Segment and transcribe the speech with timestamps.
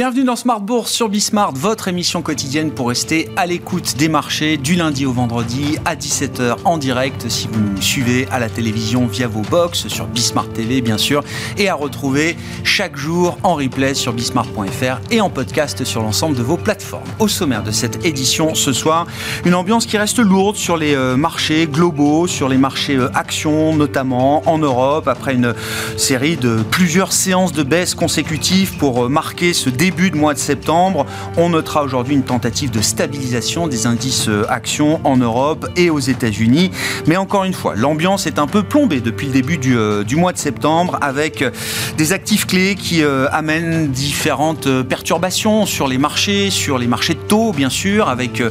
[0.00, 4.56] Bienvenue dans Smart Bourse sur Bismart, votre émission quotidienne pour rester à l'écoute des marchés
[4.56, 9.06] du lundi au vendredi à 17h en direct si vous nous suivez à la télévision
[9.06, 11.22] via vos box sur Bismart TV bien sûr
[11.58, 16.42] et à retrouver chaque jour en replay sur bismart.fr et en podcast sur l'ensemble de
[16.42, 17.04] vos plateformes.
[17.18, 19.06] Au sommaire de cette édition ce soir,
[19.44, 23.76] une ambiance qui reste lourde sur les euh, marchés globaux, sur les marchés euh, actions
[23.76, 25.52] notamment en Europe après une
[25.98, 30.38] série de plusieurs séances de baisse consécutives pour euh, marquer ce début de mois de
[30.38, 31.04] septembre.
[31.36, 35.98] On notera aujourd'hui une tentative de stabilisation des indices euh, actions en Europe et aux
[35.98, 36.70] États-Unis.
[37.06, 40.16] Mais encore une fois, l'ambiance est un peu plombée depuis le début du, euh, du
[40.16, 41.50] mois de septembre avec euh,
[41.98, 47.52] des actifs clés qui amènent différentes perturbations sur les marchés, sur les marchés de taux
[47.52, 48.42] bien sûr, avec,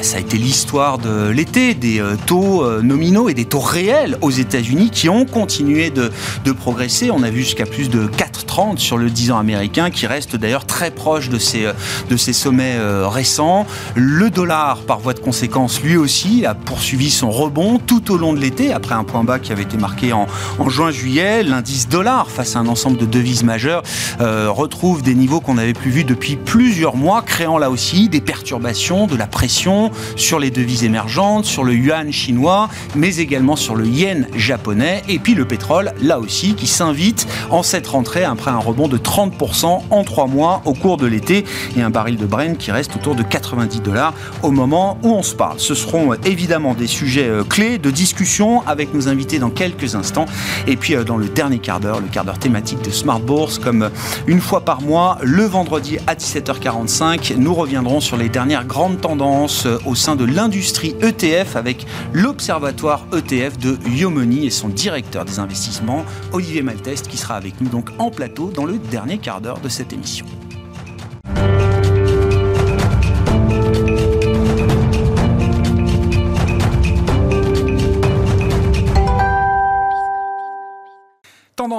[0.00, 4.90] ça a été l'histoire de l'été, des taux nominaux et des taux réels aux États-Unis
[4.90, 6.10] qui ont continué de,
[6.44, 7.10] de progresser.
[7.10, 10.66] On a vu jusqu'à plus de 4,30 sur le 10 ans américain qui reste d'ailleurs
[10.66, 11.68] très proche de ces,
[12.08, 13.66] de ces sommets euh, récents.
[13.94, 18.32] Le dollar, par voie de conséquence, lui aussi a poursuivi son rebond tout au long
[18.32, 20.26] de l'été, après un point bas qui avait été marqué en,
[20.58, 21.42] en juin-juillet.
[21.42, 23.82] L'indice dollar, face à un ensemble de devises majeures,
[24.20, 28.20] euh, retrouve des niveaux qu'on n'avait plus vus depuis plusieurs mois, créant là aussi des
[28.20, 33.74] perturbations, de la pression sur les devises émergentes, sur le yuan chinois, mais également sur
[33.74, 38.50] le yen japonais, et puis le pétrole, là aussi, qui s'invite en cette rentrée après
[38.50, 41.44] un rebond de 30% en trois mois au cours de l'été
[41.76, 45.22] et un baril de Brent qui reste autour de 90 dollars au moment où on
[45.22, 45.58] se parle.
[45.58, 49.94] Ce seront euh, évidemment des sujets euh, clés de discussion avec nos invités dans quelques
[49.94, 50.26] instants.
[50.66, 53.58] Et puis euh, dans le dernier quart d'heure, le quart d'heure thématique de Smart Bourse,
[53.58, 53.90] comme
[54.26, 59.66] une fois par mois, le vendredi à 17h45, nous reviendrons sur les dernières grandes tendances
[59.86, 66.04] au sein de l'industrie ETF avec l'observatoire ETF de Yomoni et son directeur des investissements,
[66.32, 69.68] Olivier Malteste, qui sera avec nous donc en plateau dans le dernier quart d'heure de
[69.68, 70.26] cette émission.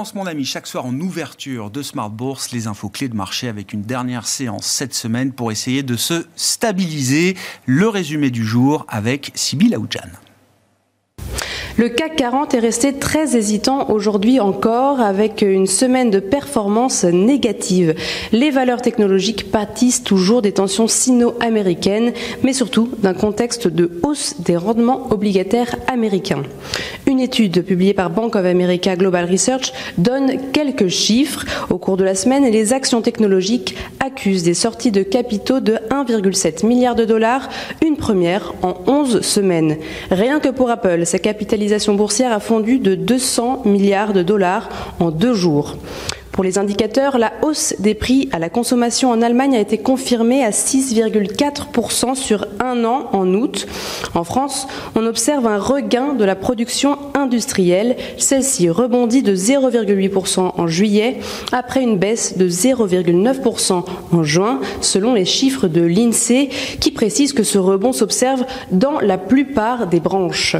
[0.00, 3.48] Tendance, mon ami, chaque soir en ouverture de Smart Bourse, les infos clés de marché
[3.48, 7.36] avec une dernière séance cette semaine pour essayer de se stabiliser.
[7.66, 10.08] Le résumé du jour avec Sybille Aoudjan.
[11.80, 17.94] Le CAC 40 est resté très hésitant aujourd'hui encore avec une semaine de performance négative.
[18.32, 24.58] Les valeurs technologiques pâtissent toujours des tensions sino-américaines, mais surtout d'un contexte de hausse des
[24.58, 26.42] rendements obligataires américains.
[27.06, 31.46] Une étude publiée par Bank of America Global Research donne quelques chiffres.
[31.70, 36.66] Au cours de la semaine, les actions technologiques accusent des sorties de capitaux de 1,7
[36.66, 37.48] milliard de dollars,
[37.82, 39.78] une première en 11 semaines.
[40.10, 45.10] Rien que pour Apple, sa capitalisation boursière a fondu de 200 milliards de dollars en
[45.10, 45.76] deux jours.
[46.32, 50.44] Pour les indicateurs, la hausse des prix à la consommation en Allemagne a été confirmée
[50.44, 53.66] à 6,4% sur un an en août.
[54.14, 57.96] En France, on observe un regain de la production industrielle.
[58.16, 61.18] Celle-ci rebondit de 0,8% en juillet
[61.52, 66.48] après une baisse de 0,9% en juin, selon les chiffres de l'INSEE
[66.80, 70.56] qui précisent que ce rebond s'observe dans la plupart des branches.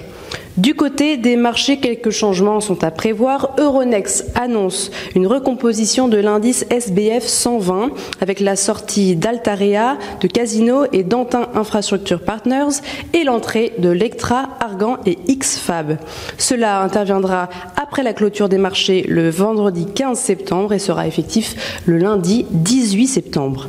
[0.61, 3.55] Du côté des marchés, quelques changements sont à prévoir.
[3.57, 11.03] Euronext annonce une recomposition de l'indice SBF 120 avec la sortie d'Altarea, de Casino et
[11.03, 12.83] d'Antin Infrastructure Partners
[13.15, 15.97] et l'entrée de Lectra, Argan et XFAB.
[16.37, 17.49] Cela interviendra
[17.83, 23.07] après la clôture des marchés le vendredi 15 septembre et sera effectif le lundi 18
[23.07, 23.69] septembre.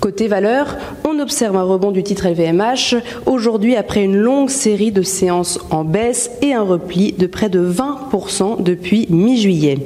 [0.00, 5.02] Côté valeur, on observe un rebond du titre LVMH aujourd'hui après une longue série de
[5.02, 9.76] séances en baisse et un repli de près de 20% depuis mi-juillet.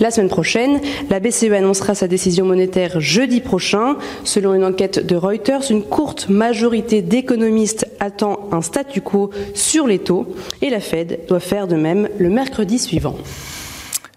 [0.00, 0.80] La semaine prochaine,
[1.10, 3.96] la BCE annoncera sa décision monétaire jeudi prochain.
[4.24, 9.98] Selon une enquête de Reuters, une courte majorité d'économistes attend un statu quo sur les
[9.98, 13.16] taux et la Fed doit faire de même le mercredi suivant.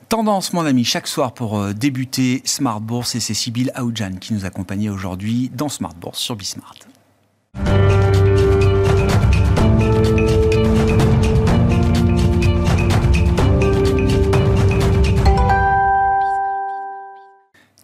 [0.08, 4.34] Tendance, mon ami, chaque soir pour euh, débuter Smart Bourse et c'est Sybille Aoudjan qui
[4.34, 6.76] nous accompagne aujourd'hui dans Smart Bourse sur Bismart.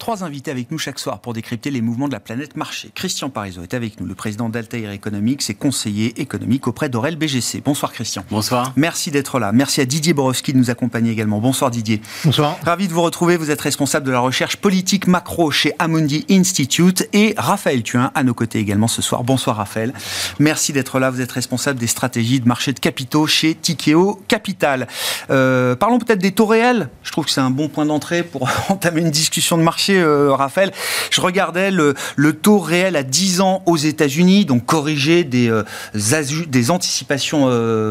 [0.01, 2.89] Trois invités avec nous chaque soir pour décrypter les mouvements de la planète marché.
[2.95, 7.61] Christian Parizeau est avec nous, le président d'Altair Economics et conseiller économique auprès d'Aurel BGC.
[7.63, 8.25] Bonsoir Christian.
[8.31, 8.73] Bonsoir.
[8.75, 9.51] Merci d'être là.
[9.51, 11.39] Merci à Didier Borowski de nous accompagner également.
[11.39, 12.01] Bonsoir Didier.
[12.25, 12.57] Bonsoir.
[12.65, 13.37] Ravi de vous retrouver.
[13.37, 18.23] Vous êtes responsable de la recherche politique macro chez Amundi Institute et Raphaël Thuin à
[18.23, 19.23] nos côtés également ce soir.
[19.23, 19.93] Bonsoir Raphaël.
[20.39, 21.11] Merci d'être là.
[21.11, 24.87] Vous êtes responsable des stratégies de marché de capitaux chez Tikeo Capital.
[25.29, 26.89] Euh, parlons peut-être des taux réels.
[27.03, 30.71] Je trouve que c'est un bon point d'entrée pour entamer une discussion de marché Raphaël.
[31.09, 31.95] Je regardais le,
[32.33, 35.51] taux réel à 10 ans aux États-Unis, donc corrigé des,
[35.93, 37.47] des anticipations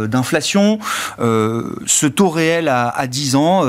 [0.06, 0.78] d'inflation.
[1.18, 3.64] ce taux réel à, à 10 ans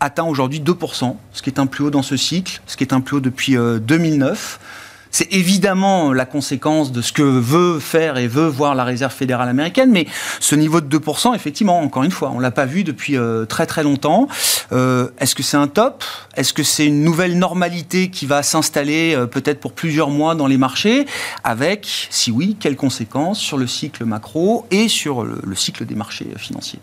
[0.00, 2.92] atteint aujourd'hui 2%, ce qui est un plus haut dans ce cycle, ce qui est
[2.92, 4.58] un plus haut depuis 2009.
[5.18, 9.48] C'est évidemment la conséquence de ce que veut faire et veut voir la Réserve fédérale
[9.48, 10.06] américaine, mais
[10.40, 13.46] ce niveau de 2%, effectivement, encore une fois, on ne l'a pas vu depuis euh,
[13.46, 14.28] très très longtemps.
[14.72, 16.04] Euh, est-ce que c'est un top?
[16.34, 20.48] Est-ce que c'est une nouvelle normalité qui va s'installer euh, peut-être pour plusieurs mois dans
[20.48, 21.06] les marchés?
[21.44, 26.28] Avec, si oui, quelles conséquences sur le cycle macro et sur le cycle des marchés
[26.36, 26.80] financiers?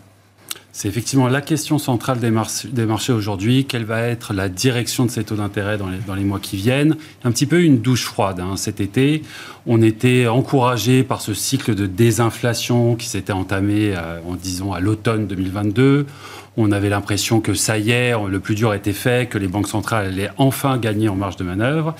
[0.76, 3.64] C'est effectivement la question centrale des, marchés aujourd'hui.
[3.64, 6.96] Quelle va être la direction de ces taux d'intérêt dans les, mois qui viennent?
[7.22, 8.56] Un petit peu une douche froide hein.
[8.56, 9.22] cet été.
[9.66, 14.80] On était encouragé par ce cycle de désinflation qui s'était entamé, euh, en disons, à
[14.80, 16.06] l'automne 2022.
[16.56, 19.66] On avait l'impression que ça y est, le plus dur était fait, que les banques
[19.66, 21.96] centrales allaient enfin gagner en marge de manœuvre.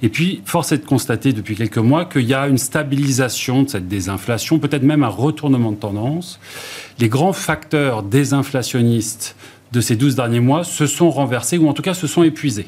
[0.00, 3.68] Et puis, force est de constater depuis quelques mois qu'il y a une stabilisation de
[3.68, 6.38] cette désinflation, peut-être même un retournement de tendance.
[7.00, 9.34] Les grands facteurs désinflationnistes
[9.72, 12.66] de ces 12 derniers mois se sont renversés, ou en tout cas se sont épuisés.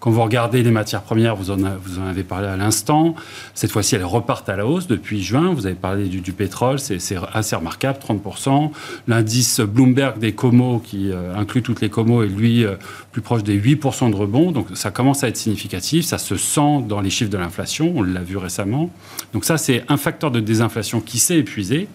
[0.00, 3.14] Quand vous regardez les matières premières, vous en, vous en avez parlé à l'instant,
[3.54, 5.52] cette fois-ci elles repartent à la hausse depuis juin.
[5.52, 6.98] Vous avez parlé du, pétrole, c'est
[7.34, 8.70] assez remarquable, 30%.
[9.08, 12.76] L'indice Bloomberg des comos, qui euh, inclut toutes les comos, est lui euh,
[13.12, 14.52] plus proche des 8% de rebond.
[14.52, 18.02] Donc ça commence à être significatif, ça se sent dans les chiffres de l'inflation, on
[18.02, 18.90] l'a vu récemment.
[19.34, 21.88] Donc ça c'est un facteur de désinflation qui s'est épuisé.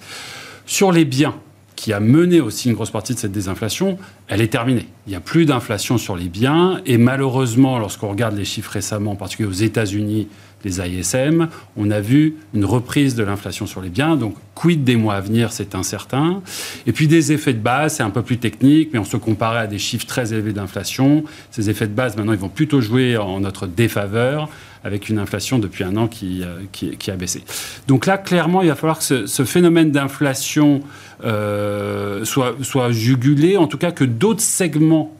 [0.67, 1.35] Sur les biens,
[1.75, 4.87] qui a mené aussi une grosse partie de cette désinflation, elle est terminée.
[5.07, 9.11] Il n'y a plus d'inflation sur les biens et malheureusement, lorsqu'on regarde les chiffres récemment,
[9.11, 10.27] en particulier aux États-Unis,
[10.65, 11.47] les ISM,
[11.77, 14.17] on a vu une reprise de l'inflation sur les biens.
[14.17, 16.41] Donc, quid des mois à venir, c'est incertain.
[16.87, 19.59] Et puis des effets de base, c'est un peu plus technique, mais on se comparait
[19.59, 21.23] à des chiffres très élevés d'inflation.
[21.51, 24.49] Ces effets de base, maintenant, ils vont plutôt jouer en notre défaveur
[24.83, 27.43] avec une inflation depuis un an qui, euh, qui, a baissé.
[27.87, 30.81] Donc là, clairement, il va falloir que ce, phénomène d'inflation
[31.23, 35.15] euh, soit, soit jugulé, en tout cas que d'autres segments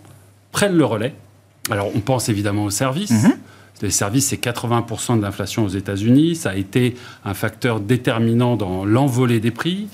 [0.52, 1.16] prennent le relais.
[1.72, 3.12] Alors, on pense évidemment aux services.
[3.12, 3.38] Mm-hmm.
[3.82, 6.36] Les services, c'est 80% de l'inflation aux États-Unis.
[6.36, 6.96] Ça a été
[7.26, 9.88] un facteur déterminant dans l'envolée des prix.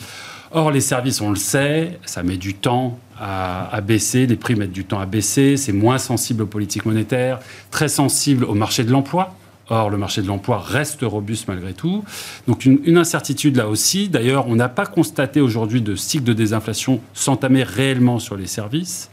[0.51, 4.71] Or, les services, on le sait, ça met du temps à, baisser, les prix mettent
[4.71, 7.39] du temps à baisser, c'est moins sensible aux politiques monétaires,
[7.69, 9.35] très sensible au marché de l'emploi.
[9.73, 12.03] Or, le marché de l'emploi reste robuste malgré tout.
[12.45, 14.09] Donc, une, incertitude là aussi.
[14.09, 19.09] D'ailleurs, on n'a pas constaté aujourd'hui de cycle de désinflation s'entamer réellement sur les services.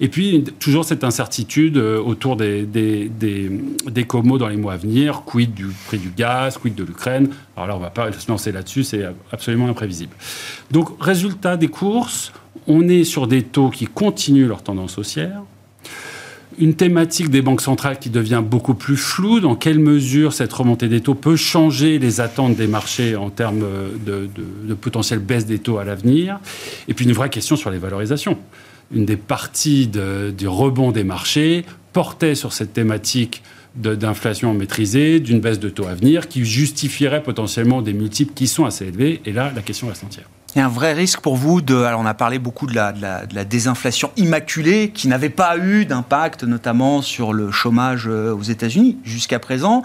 [0.00, 4.76] Et puis, toujours cette incertitude euh, autour des, des, des, comos dans les mois à
[4.78, 5.24] venir.
[5.26, 7.28] Quid du prix du gaz, quid de l'Ukraine?
[7.54, 10.16] Alors là, on ne va pas se lancer là-dessus, c'est absolument imprévisible.
[10.70, 12.32] Donc, résultat des courses,
[12.66, 15.42] on est sur des taux qui continuent leur tendance haussière
[16.58, 19.40] une thématique des banques centrales qui devient beaucoup plus floue.
[19.40, 23.64] Dans quelle mesure cette remontée des taux peut changer les attentes des marchés en termes
[24.04, 24.28] de,
[24.66, 26.40] de, potentielle baisse des taux à l'avenir?
[26.88, 28.38] Et puis une vraie question sur les valorisations.
[28.92, 33.42] Une des parties du rebond des marchés portait sur cette thématique
[33.74, 38.64] d'inflation maîtrisée, d'une baisse de taux à venir, qui justifierait potentiellement des multiples qui sont
[38.64, 39.20] assez élevés.
[39.24, 40.28] Et là, la question reste entière.
[40.54, 41.76] Il y a un vrai risque pour vous de.
[41.82, 45.84] Alors, on a parlé beaucoup de la, de la, désinflation immaculée qui n'avait pas eu
[45.84, 49.82] d'impact, notamment sur le chômage euh, aux États-Unis jusqu'à présent.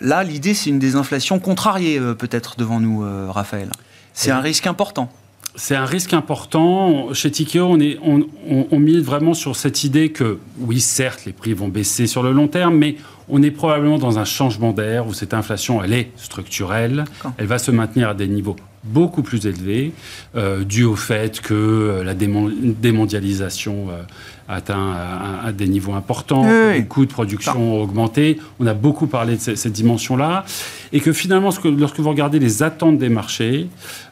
[0.00, 3.70] Là, l'idée, c'est une désinflation contrariée, euh, peut-être, devant nous, euh, Raphaël.
[4.12, 5.10] C'est un risque important.
[5.56, 7.12] C'est un risque important.
[7.14, 8.26] Chez Tikeo, on, est, on,
[8.70, 12.32] on, mise vraiment sur cette idée que, oui, certes, les prix vont baisser sur le
[12.32, 12.96] long terme, mais
[13.28, 17.04] on est probablement dans un changement d'air où cette inflation, elle est structurelle.
[17.38, 19.92] Elle va se maintenir à des niveaux beaucoup plus élevé,
[20.36, 24.02] euh, dû au fait que euh, la démondialisation euh,
[24.48, 24.94] atteint
[25.44, 28.38] à, des niveaux importants, les coûts de production ont augmenté.
[28.60, 30.46] On a beaucoup parlé de cette, dimension-là.
[30.92, 33.68] Et que finalement, lorsque vous regardez les attentes des marchés,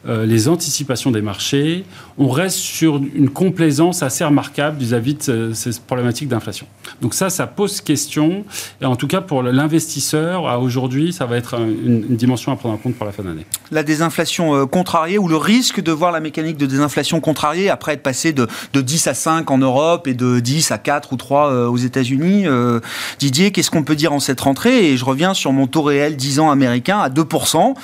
[0.07, 1.85] les anticipations des marchés,
[2.17, 6.67] on reste sur une complaisance assez remarquable vis-à-vis de ces problématiques d'inflation.
[7.01, 8.45] Donc ça, ça pose question.
[8.81, 12.75] Et en tout cas, pour l'investisseur, à aujourd'hui, ça va être une, dimension à prendre
[12.75, 13.45] en compte pour la fin d'année.
[13.71, 18.03] La désinflation contrariée ou le risque de voir la mécanique de désinflation contrariée après être
[18.03, 21.67] passé de, 10 à 5 en Europe et de 10 à 4 ou 3 euh,
[21.67, 22.47] aux États-Unis.
[22.47, 22.79] Euh,
[23.19, 24.91] Didier, qu'est-ce qu'on peut dire en cette rentrée?
[24.91, 27.75] Et je reviens sur mon taux réel 10 ans américain à 2%.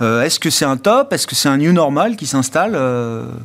[0.00, 1.12] Euh, est-ce que c'est un top?
[1.12, 2.78] Est-ce que c'est un new normal qui s'installe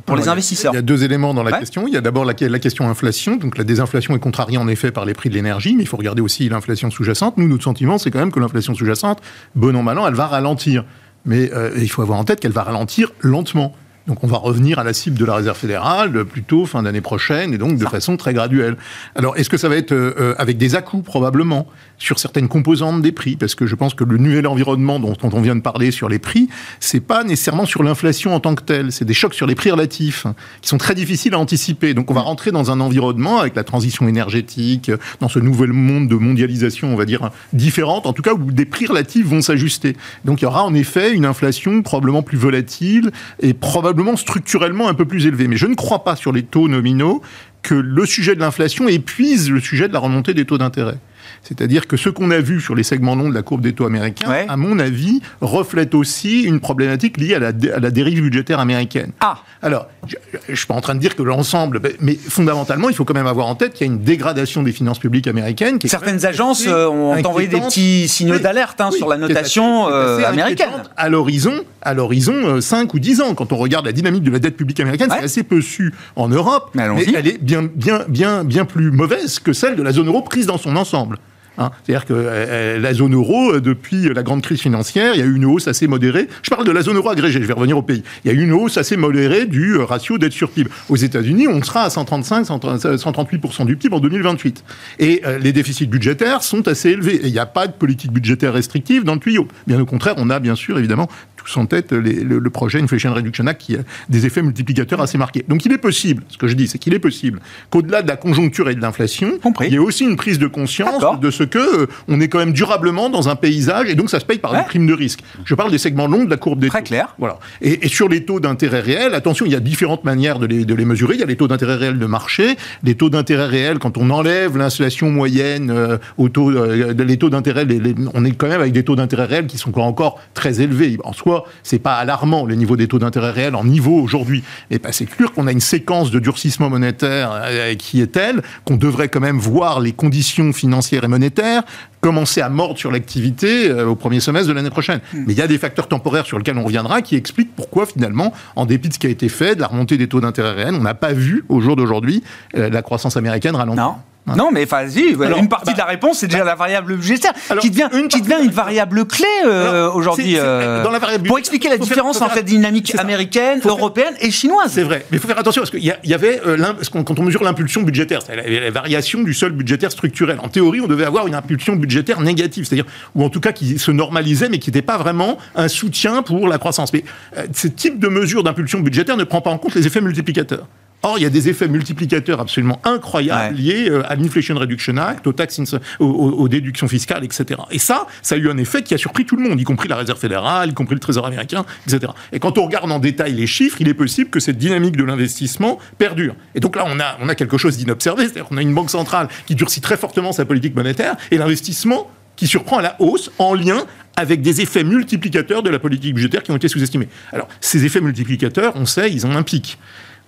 [0.06, 0.72] pour les investisseurs?
[0.72, 1.86] Il y a deux éléments dans la question.
[1.86, 3.36] Il y a d'abord la, la, question inflation.
[3.36, 5.96] Donc la désinflation est contrariée en effet par les prix de l'énergie, mais il faut
[5.96, 7.36] regarder aussi l'inflation sous-jacente.
[7.36, 9.20] Nous, notre sentiment, c'est quand même que l'inflation sous-jacente,
[9.54, 10.84] bon an, mal an, elle va ralentir.
[11.24, 13.74] Mais euh, il faut avoir en tête qu'elle va ralentir lentement.
[14.08, 17.52] Donc on va revenir à la cible de la Réserve fédérale plutôt fin d'année prochaine
[17.52, 18.76] et donc de façon très graduelle.
[19.14, 19.94] Alors est-ce que ça va être
[20.38, 21.66] avec des à-coups probablement
[21.98, 23.36] sur certaines composantes des prix?
[23.36, 26.18] Parce que je pense que le nouvel environnement dont, on vient de parler sur les
[26.18, 26.48] prix,
[26.80, 29.70] c'est pas nécessairement sur l'inflation en tant que telle, c'est des chocs sur les prix
[29.70, 30.26] relatifs
[30.62, 31.92] qui sont très difficiles à anticiper.
[31.92, 36.08] Donc on va rentrer dans un environnement avec la transition énergétique, dans ce nouvel monde
[36.08, 39.96] de mondialisation, on va dire, différente, en tout cas où des prix relatifs vont s'ajuster.
[40.24, 43.10] Donc il y aura en effet une inflation probablement plus volatile
[43.40, 45.48] et probablement structurellement un peu plus élevée.
[45.48, 47.22] Mais je ne crois pas sur les taux nominaux
[47.62, 50.98] que le sujet de l'inflation épuise le sujet de la remontée des taux d'intérêt.
[51.42, 53.86] C'est-à-dire que ce qu'on a vu sur les segments longs de la courbe des taux
[53.86, 58.60] américains, à mon avis, reflète aussi une problématique liée à la, à la dérive budgétaire
[58.60, 59.12] américaine.
[59.20, 60.16] Ah Alors, je
[60.48, 63.26] ne suis pas en train de dire que l'ensemble, mais fondamentalement, il faut quand même
[63.26, 65.78] avoir en tête qu'il y a une dégradation des finances publiques américaines.
[65.78, 70.24] Qui Certaines agences euh, ont envoyé des petits signaux d'alerte hein, sur la notation euh,
[70.24, 70.68] américaine.
[70.96, 74.30] À l'horizon, à l'horizon 5 euh, ou 10 ans, quand on regarde la dynamique de
[74.30, 77.68] la dette publique américaine, c'est assez peu su en Europe, mais, mais elle est bien,
[77.74, 81.18] bien, bien, bien plus mauvaise que celle de la zone euro prise dans son ensemble.
[81.58, 81.70] Hein.
[81.84, 85.22] C'est-à-dire que euh, euh, la zone euro, euh, depuis la grande crise financière, il y
[85.22, 86.28] a eu une hausse assez modérée.
[86.42, 88.04] Je parle de la zone euro agrégée, je vais revenir au pays.
[88.24, 90.70] Il y a eu une hausse assez modérée du ratio dette sur PIB.
[90.88, 94.64] Aux États-Unis, on sera à 135, 138% du PIB en 2028.
[95.00, 97.16] Et les déficits budgétaires sont assez élevés.
[97.16, 99.48] Et il n'y a pas de politique budgétaire restrictive dans le tuyau.
[99.66, 101.08] Bien au contraire, on a bien sûr évidemment
[101.48, 105.44] tous en tête le, projet Inflation Reduction Act qui a des effets multiplicateurs assez marqués.
[105.48, 107.40] Donc il est possible, ce que je dis, c'est qu'il est possible
[107.70, 111.04] qu'au-delà de la conjoncture et de l'inflation, il y ait aussi une prise de conscience
[111.20, 114.20] de ce que euh, on est quand même durablement dans un paysage et donc ça
[114.20, 115.20] se paye par une prime de risque.
[115.44, 117.14] Je parle des segments longs de la courbe des Très clair.
[117.18, 117.38] Voilà.
[117.62, 120.74] Et, sur les taux d'intérêt réels, attention, il y a différentes manières de les, de
[120.74, 121.14] les, mesurer.
[121.14, 124.10] Il y a les taux d'intérêt réels de marché, les taux d'intérêt réels quand on
[124.10, 127.66] enlève l'inflation moyenne euh, aux taux, euh, les taux d'intérêt,
[128.12, 130.98] on est quand même avec des taux d'intérêt réels qui sont encore très élevés.
[131.04, 134.42] En soi, c'est pas alarmant le niveau des taux d'intérêt réels en niveau aujourd'hui.
[134.70, 137.42] Mais bah, c'est clair qu'on a une séquence de durcissement monétaire
[137.78, 141.62] qui est telle qu'on devrait quand même voir les conditions financières et monétaires
[142.00, 145.00] commencer à mordre sur l'activité euh, au premier semestre de l'année prochaine.
[145.12, 145.24] Hmm.
[145.26, 148.32] Mais il y a des facteurs temporaires sur lesquels on reviendra qui expliquent pourquoi finalement,
[148.56, 150.74] en dépit de ce qui a été fait, de la remontée des taux d'intérêt réels,
[150.74, 152.22] on n'a pas vu au jour d'aujourd'hui
[152.56, 153.96] euh, la croissance américaine ralentir.
[154.36, 157.70] Non, mais vas-y, une partie de la bah, réponse, c'est déjà la variable budgétaire, qui
[157.70, 160.34] devient, une, qui devient une variable clé euh, aujourd'hui.
[160.36, 160.84] Euh,
[161.26, 164.72] pour expliquer la différence entre la dynamique américaine, européenne et chinoise.
[164.72, 167.42] C'est vrai, mais il faut faire attention parce qu'il y, avait, euh, quand on mesure
[167.42, 170.38] l'impulsion budgétaire, c'est la, variation du sol budgétaire structurel.
[170.42, 173.78] En théorie, on devait avoir une impulsion budgétaire négative, c'est-à-dire, ou en tout cas qui
[173.78, 176.92] se normalisait, mais qui n'était pas vraiment un soutien pour la croissance.
[176.92, 177.04] Mais
[177.52, 180.66] ce type de mesure d'impulsion budgétaire ne prend pas en compte les effets multiplicateurs.
[181.02, 185.26] Or, il y a des effets multiplicateurs absolument incroyables liés euh, à l'Inflation Reduction Act,
[185.28, 185.60] aux taxes,
[186.00, 187.60] aux, déductions fiscales, etc.
[187.70, 189.88] Et ça, ça a eu un effet qui a surpris tout le monde, y compris
[189.88, 192.12] la Réserve fédérale, y compris le Trésor américain, etc.
[192.32, 195.04] Et quand on regarde en détail les chiffres, il est possible que cette dynamique de
[195.04, 196.34] l'investissement perdure.
[196.56, 198.90] Et donc là, on a, on a quelque chose d'inobservé, c'est-à-dire qu'on a une banque
[198.90, 203.30] centrale qui durcit très fortement sa politique monétaire et l'investissement qui surprend à la hausse
[203.38, 203.84] en lien
[204.16, 207.08] avec des effets multiplicateurs de la politique budgétaire qui ont été sous-estimés.
[207.32, 209.78] Alors, ces effets multiplicateurs, on sait, ils ont un pic.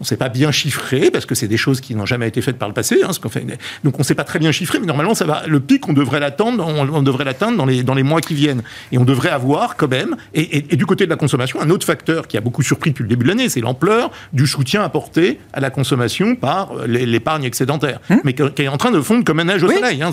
[0.01, 2.41] On ne sait pas bien chiffrer, parce que c'est des choses qui n'ont jamais été
[2.41, 3.03] faites par le passé.
[3.05, 3.45] Hein, ce fait.
[3.85, 5.93] Donc on ne sait pas très bien chiffrer, mais normalement, ça va, le pic, on
[5.93, 8.63] devrait l'attendre, on, devrait l'atteindre dans les, dans les mois qui viennent.
[8.93, 12.29] Et on devrait avoir quand même, et, du côté de la consommation, un autre facteur
[12.29, 15.61] qui a beaucoup surpris depuis le début de l'année, c'est l'ampleur du soutien apporté à
[15.61, 18.21] la consommation par euh, l'épargne excédentaire, hum?
[18.25, 20.03] mais qui est en train de fondre comme un neige au soleil.
[20.03, 20.13] Hein,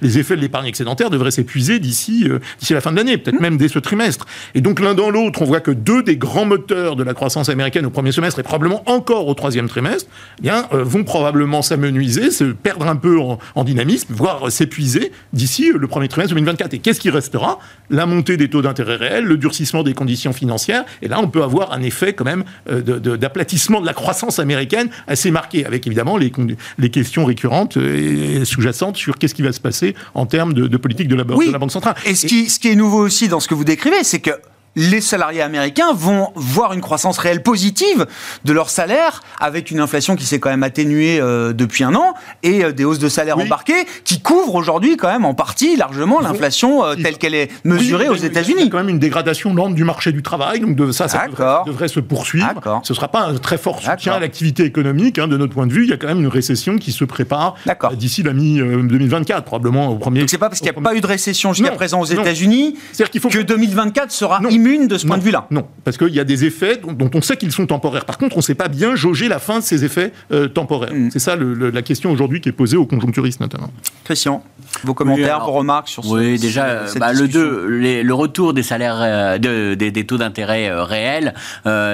[0.00, 3.34] les effets de l'épargne excédentaire devraient s'épuiser d'ici euh, d'ici la fin de l'année, peut-être
[3.34, 3.42] hum?
[3.42, 4.26] même dès ce trimestre.
[4.54, 7.48] Et donc l'un dans l'autre, on voit que deux des grands moteurs de la croissance
[7.48, 11.62] américaine au premier semestre et probablement encore au troisième trimestre, eh bien, euh, vont probablement
[11.62, 16.74] s'amenuiser, se perdre un peu en, dynamisme, voire s'épuiser d'ici euh, le premier trimestre 2024.
[16.74, 17.58] Et qu'est-ce qui restera?
[17.90, 20.84] La montée des taux d'intérêt réels, le durcissement des conditions financières.
[21.02, 24.90] Et là, on peut avoir un effet quand même euh, d'aplatissement de, la croissance américaine
[25.06, 26.32] assez marqué, avec évidemment les,
[26.78, 31.08] les questions récurrentes et sous-jacentes sur qu'est-ce qui va se passer en termes de, politique
[31.08, 31.94] de la, de la Banque centrale.
[32.04, 34.32] Et ce, qui, ce qui est nouveau aussi dans ce que vous décrivez, c'est que
[34.78, 38.06] les salariés américains vont voir une croissance réelle positive
[38.44, 42.14] de leur salaire avec une inflation qui s'est quand même atténuée euh, depuis un an
[42.44, 46.20] et euh, des hausses de salaire embarquées qui couvrent aujourd'hui quand même en partie largement
[46.20, 48.58] l'inflation euh, telle qu'elle est mesurée aux États-Unis.
[48.60, 51.08] Il y a quand même une dégradation lente du marché du travail, donc de, ça,
[51.08, 51.26] ça
[51.66, 52.80] devrait, se poursuivre.
[52.84, 55.66] Ce ne sera pas un très fort soutien à l'activité économique, hein, de notre point
[55.66, 55.84] de vue.
[55.84, 57.54] Il y a quand même une récession qui se prépare
[57.94, 60.20] d'ici la mi-2024, probablement au premier.
[60.20, 62.76] Donc c'est pas parce qu'il n'y a pas eu de récession jusqu'à présent aux États-Unis
[62.96, 65.46] que, que 2024 sera immuable immune de ce point de vue-là.
[65.50, 68.04] Non, parce qu'il y a des effets dont, on sait qu'ils sont temporaires.
[68.04, 70.92] Par contre, on ne sait pas bien jauger la fin de ces effets euh, temporaires.
[70.92, 71.10] Mm.
[71.12, 73.70] C'est ça la question aujourd'hui qui est posée aux conjoncturistes notamment.
[74.04, 74.42] Christian,
[74.84, 78.98] vos commentaires, vos remarques sur ce Oui, déjà, bah, le, deux, le retour des salaires,
[79.00, 81.34] euh, de, des, taux d'intérêt euh, réels,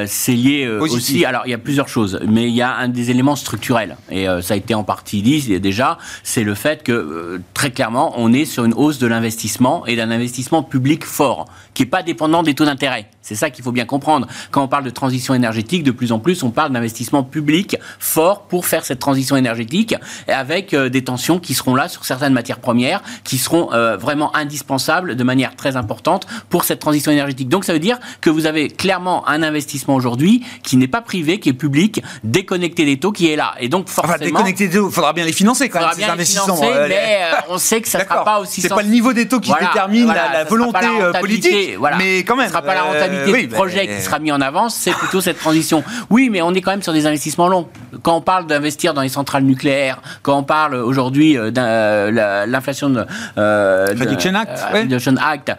[0.06, 1.24] c'est lié aussi.
[1.24, 4.26] Alors, il y a plusieurs choses, mais il y a un des éléments structurels, et
[4.42, 8.44] ça a été en partie dit déjà, c'est le fait que très clairement, on est
[8.44, 12.53] sur une hausse de l'investissement et d'un investissement public fort, qui n'est pas dépendant des
[12.54, 13.06] taux d'intérêt.
[13.24, 14.26] C'est ça qu'il faut bien comprendre.
[14.50, 18.42] Quand on parle de transition énergétique, de plus en plus, on parle d'investissement public fort
[18.42, 19.94] pour faire cette transition énergétique,
[20.28, 24.36] avec euh, des tensions qui seront là sur certaines matières premières, qui seront euh, vraiment
[24.36, 27.48] indispensables de manière très importante pour cette transition énergétique.
[27.48, 31.40] Donc ça veut dire que vous avez clairement un investissement aujourd'hui qui n'est pas privé,
[31.40, 33.54] qui est public, déconnecté des taux, qui est là.
[33.58, 36.04] Et donc forcément, enfin, déconnecté des taux, il faudra bien les financer quand même ces
[36.04, 36.56] investissements.
[36.56, 38.60] Financer, euh, mais on sait que ça ne sera pas aussi.
[38.60, 40.86] C'est pas le niveau des taux qui détermine la, volonté
[41.18, 41.96] politique, voilà.
[41.96, 42.48] mais quand même.
[42.48, 45.38] Ce sera pas la rentabilité du projet qui sera mis en avant, c'est plutôt cette
[45.38, 45.82] transition.
[46.10, 47.68] Oui, mais on est quand même sur des investissements longs.
[48.02, 52.46] Quand on parle d'investir dans les centrales nucléaires, quand on parle aujourd'hui euh, de euh,
[52.46, 53.06] l'inflation de
[53.38, 55.52] euh, Reduction Act, Reduction Act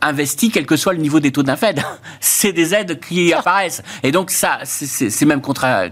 [0.00, 1.80] investi quel que soit le niveau des taux d'un Fed,
[2.20, 3.82] c'est des aides qui apparaissent.
[4.02, 5.88] Et donc ça, c'est même contra,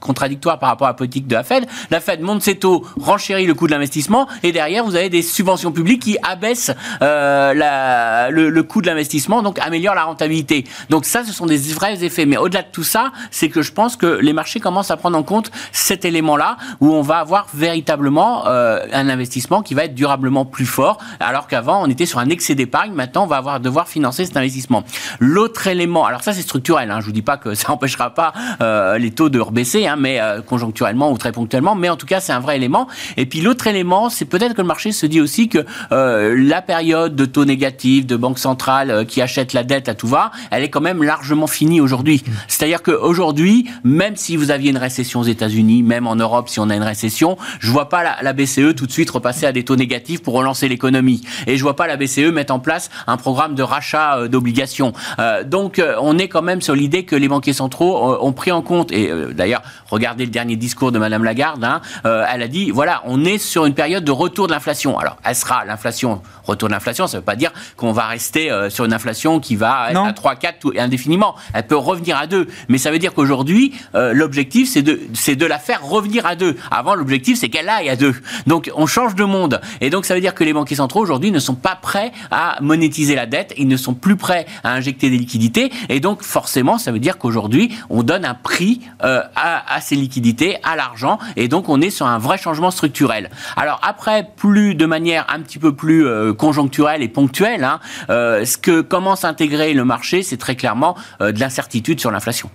[0.00, 1.66] contradictoire par rapport à la politique de la Fed.
[1.90, 5.22] La Fed monte ses taux, renchérit le coût de l'investissement, et derrière vous avez des
[5.22, 10.39] subventions publiques qui abaissent la, le, le coût de l'investissement, donc améliorent la rentabilité.
[10.88, 12.26] Donc ça, ce sont des vrais effets.
[12.26, 15.16] Mais au-delà de tout ça, c'est que je pense que les marchés commencent à prendre
[15.16, 19.94] en compte cet élément-là, où on va avoir véritablement euh, un investissement qui va être
[19.94, 22.92] durablement plus fort, alors qu'avant, on était sur un excès d'épargne.
[22.92, 24.84] Maintenant, on va avoir, devoir financer cet investissement.
[25.18, 26.90] L'autre élément, alors ça, c'est structurel.
[26.90, 29.96] Hein, je vous dis pas que ça n'empêchera pas euh, les taux de rebaisser, hein,
[29.98, 31.74] mais euh, conjoncturellement ou très ponctuellement.
[31.74, 32.88] Mais en tout cas, c'est un vrai élément.
[33.16, 37.14] Et puis l'autre élément, c'est peut-être que le marché se dit aussi que la période
[37.14, 40.70] de taux négatifs, de banque centrale qui achète la dette à tout va, elle est
[40.70, 42.22] quand même largement finie aujourd'hui.
[42.48, 46.70] C'est-à-dire qu'aujourd'hui, même si vous aviez une récession aux États-Unis, même en Europe, si on
[46.70, 49.76] a une récession, je vois pas la, BCE tout de suite repasser à des taux
[49.76, 51.22] négatifs pour relancer l'économie.
[51.46, 54.92] Et je vois pas la BCE mettre en place un programme de rachat euh, d'obligations.
[55.18, 58.52] Euh, donc, euh, on est quand même sur l'idée que les banquiers centraux ont pris
[58.52, 62.70] en compte, et d'ailleurs, regardez le dernier discours de Madame Lagarde, hein, elle a dit,
[62.70, 64.98] voilà, on est sur une période de retour de l'inflation.
[64.98, 68.84] Alors, elle sera l'inflation, retour de l'inflation, ça veut pas dire qu'on va rester sur
[68.84, 71.34] une inflation qui va être à 3, 4 tout, indéfiniment.
[71.54, 72.48] Elle peut revenir à 2.
[72.68, 76.36] Mais ça veut dire qu'aujourd'hui, euh, l'objectif, c'est de, c'est de la faire revenir à
[76.36, 76.56] 2.
[76.70, 78.14] Avant, l'objectif, c'est qu'elle aille à 2.
[78.46, 79.60] Donc, on change de monde.
[79.80, 82.58] Et donc, ça veut dire que les banquiers centraux, aujourd'hui, ne sont pas prêts à
[82.60, 83.54] monétiser la dette.
[83.56, 85.72] Ils ne sont plus prêts à injecter des liquidités.
[85.88, 89.96] Et donc, forcément, ça veut dire qu'aujourd'hui, on donne un prix euh, à, à ces
[89.96, 91.18] liquidités, à l'argent.
[91.36, 93.30] Et donc, on est sur un vrai changement structurel.
[93.56, 98.56] Alors, après, plus de manière un petit peu plus euh, conjoncturelle et ponctuelle, hein, ce
[98.56, 102.50] que commence à intégrer le marché, c'est très clairement euh, de l'incertitude sur l'inflation.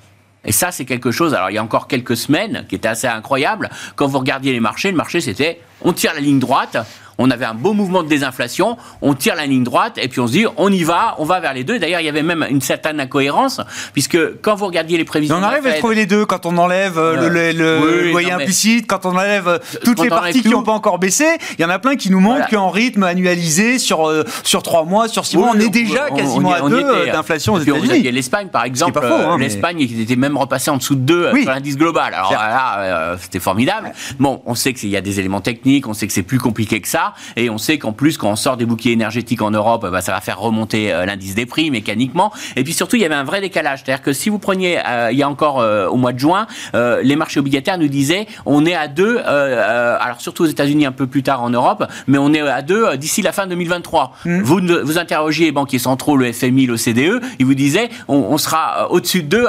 [0.46, 1.34] Et ça, c'est quelque chose.
[1.34, 3.70] Alors, il y a encore quelques semaines qui était assez incroyable.
[3.96, 6.78] Quand vous regardiez les marchés, le marché, c'était on tire la ligne droite,
[7.18, 10.28] on avait un beau mouvement de désinflation, on tire la ligne droite et puis on
[10.28, 11.80] se dit on y va, on va vers les deux.
[11.80, 13.62] D'ailleurs, il y avait même une certaine incohérence
[13.94, 16.98] puisque quand vous regardiez les prévisions, on arrive à trouver les deux quand on enlève
[16.98, 21.00] euh, le, loyer implicite, quand on enlève euh, toutes les parties qui n'ont pas encore
[21.00, 21.26] baissé.
[21.58, 24.84] Il y en a plein qui nous montrent qu'en rythme annualisé sur euh, sur trois
[24.84, 27.98] mois, sur six mois, on est déjà quasiment à deux d'inflation aux États-Unis.
[27.98, 31.02] Il y a l'Espagne par exemple, hein, l'Espagne qui était même repassée en dessous de
[31.02, 32.14] deux sur l'indice global.
[32.14, 33.92] Alors là, c'était formidable.
[34.20, 36.82] Bon, on sait qu'il y a des éléments techniques, on sait que c'est plus compliqué
[36.82, 37.05] que ça.
[37.36, 40.14] Et on sait qu'en plus, quand on sort des bouquets énergétiques en Europe, bah, ça
[40.14, 42.32] va faire remonter euh, l'indice des prix mécaniquement.
[42.56, 43.82] Et puis surtout, il y avait un vrai décalage.
[43.84, 46.48] C'est-à-dire que si vous preniez, euh, il y a encore euh, au mois de juin,
[46.74, 51.08] les marchés obligataires nous disaient, on est à deux, alors surtout aux États-Unis un peu
[51.08, 54.14] plus tard en Europe, mais on est à deux d'ici la fin 2023.
[54.26, 54.42] Mmh.
[54.42, 59.24] Vous, vous interrogiez les banquiers centraux, le FMI, l'OCDE, ils vous disaient, on, sera au-dessus
[59.24, 59.48] de deux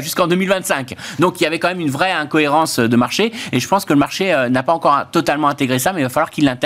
[0.00, 0.94] jusqu'en 2025.
[1.18, 3.32] Donc il y avait quand même une vraie incohérence de marché.
[3.52, 6.08] Et je pense que le marché n'a pas encore totalement intégré ça, mais il va
[6.08, 6.59] falloir qu'il l'intègre.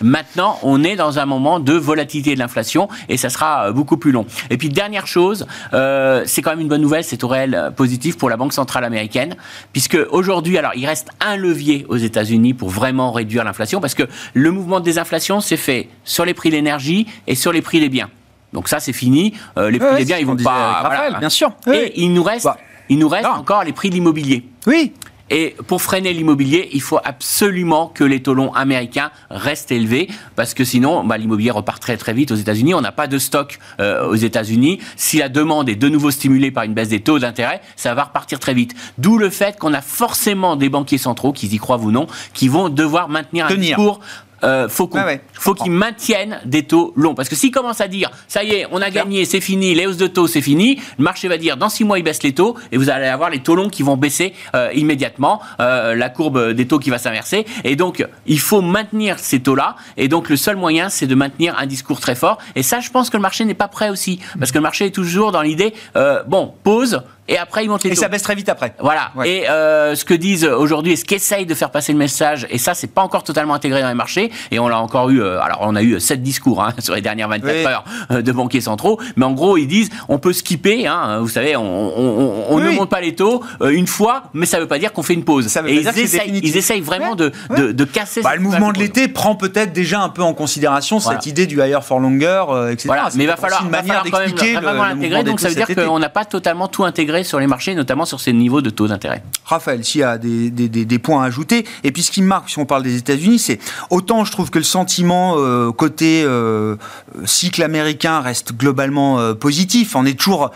[0.00, 3.96] Maintenant, on est dans un moment de volatilité de l'inflation et ça sera euh, beaucoup
[3.96, 4.26] plus long.
[4.50, 7.70] Et puis, dernière chose, euh, c'est quand même une bonne nouvelle, c'est au réel euh,
[7.70, 9.36] positif pour la Banque centrale américaine,
[9.72, 14.04] puisque aujourd'hui, alors, il reste un levier aux États-Unis pour vraiment réduire l'inflation, parce que
[14.32, 17.80] le mouvement de désinflation s'est fait sur les prix de l'énergie et sur les prix
[17.80, 18.10] des biens.
[18.52, 19.34] Donc ça, c'est fini.
[19.56, 21.10] les prix des biens, ils vont pas.
[21.18, 21.52] bien sûr.
[21.72, 22.56] Et il nous reste, bah.
[22.88, 24.44] il nous reste encore les prix de l'immobilier.
[24.66, 24.92] Oui.
[25.30, 30.52] Et pour freiner l'immobilier, il faut absolument que les taux longs américains restent élevés, parce
[30.52, 32.74] que sinon, bah, l'immobilier repart très très vite aux États-Unis.
[32.74, 34.80] On n'a pas de stock euh, aux États-Unis.
[34.96, 38.04] Si la demande est de nouveau stimulée par une baisse des taux d'intérêt, ça va
[38.04, 38.74] repartir très vite.
[38.98, 42.48] D'où le fait qu'on a forcément des banquiers centraux, qui y croient ou non, qui
[42.48, 44.00] vont devoir maintenir un discours
[44.44, 45.64] euh, faut ouais, comprends.
[45.64, 47.14] qu'ils maintiennent des taux longs.
[47.14, 49.86] Parce que s'ils commencent à dire, ça y est, on a gagné, c'est fini, les
[49.86, 52.32] hausses de taux, c'est fini, le marché va dire, dans six mois, il baisse les
[52.32, 56.08] taux, et vous allez avoir les taux longs qui vont baisser euh, immédiatement, euh, la
[56.08, 57.46] courbe des taux qui va s'inverser.
[57.64, 59.76] Et donc, il faut maintenir ces taux-là.
[59.96, 62.38] Et donc, le seul moyen, c'est de maintenir un discours très fort.
[62.54, 64.20] Et ça, je pense que le marché n'est pas prêt aussi.
[64.38, 67.84] Parce que le marché est toujours dans l'idée, euh, bon, pause, et après, il monte
[67.84, 68.00] les Et taux.
[68.02, 68.74] ça baisse très vite après.
[68.80, 69.10] Voilà.
[69.16, 69.28] Ouais.
[69.28, 72.58] Et euh, ce que disent aujourd'hui et ce qu'essayent de faire passer le message, et
[72.58, 74.30] ça, c'est pas encore totalement intégré dans les marchés.
[74.50, 75.22] Et on l'a encore eu.
[75.22, 77.64] euh, alors, on a eu sept discours hein, sur les dernières 24 Oui.
[77.66, 79.00] heures euh, de banquiers centraux.
[79.16, 80.86] Mais en gros, ils disent, on peut skipper.
[80.86, 83.86] Hein, vous savez, on, on- on- on Oui, ne monte pas les taux euh, une
[83.86, 85.46] fois, mais ça veut pas dire qu'on fait une pause.
[85.48, 86.02] Ça veut et pas dire
[86.42, 87.16] ils essayent, ils vraiment Ouais.
[87.16, 88.20] de, de, de casser.
[88.22, 91.18] Bah, le mouvement de l'été prend peut-être déjà un peu en considération Voilà.
[91.20, 92.88] cette idée du higher for longer, euh, etc.
[92.88, 94.88] Voilà, mais il va falloir, une va manière falloir quand même d'expliquer le, vraiment le
[94.90, 95.24] l'intégrer.
[95.24, 98.20] Donc ça veut dire qu'on n'a pas totalement tout intégré sur les marchés, notamment sur
[98.20, 99.22] ces niveaux de taux d'intérêt.
[99.44, 102.58] Raphaël, s'il y a des, points à ajouter, et puis ce qui me marque, si
[102.58, 106.76] on parle des États-Unis, c'est autant je trouve que le sentiment euh, côté euh,
[107.24, 109.94] cycle américain reste globalement euh, positif.
[109.94, 110.50] On est toujours,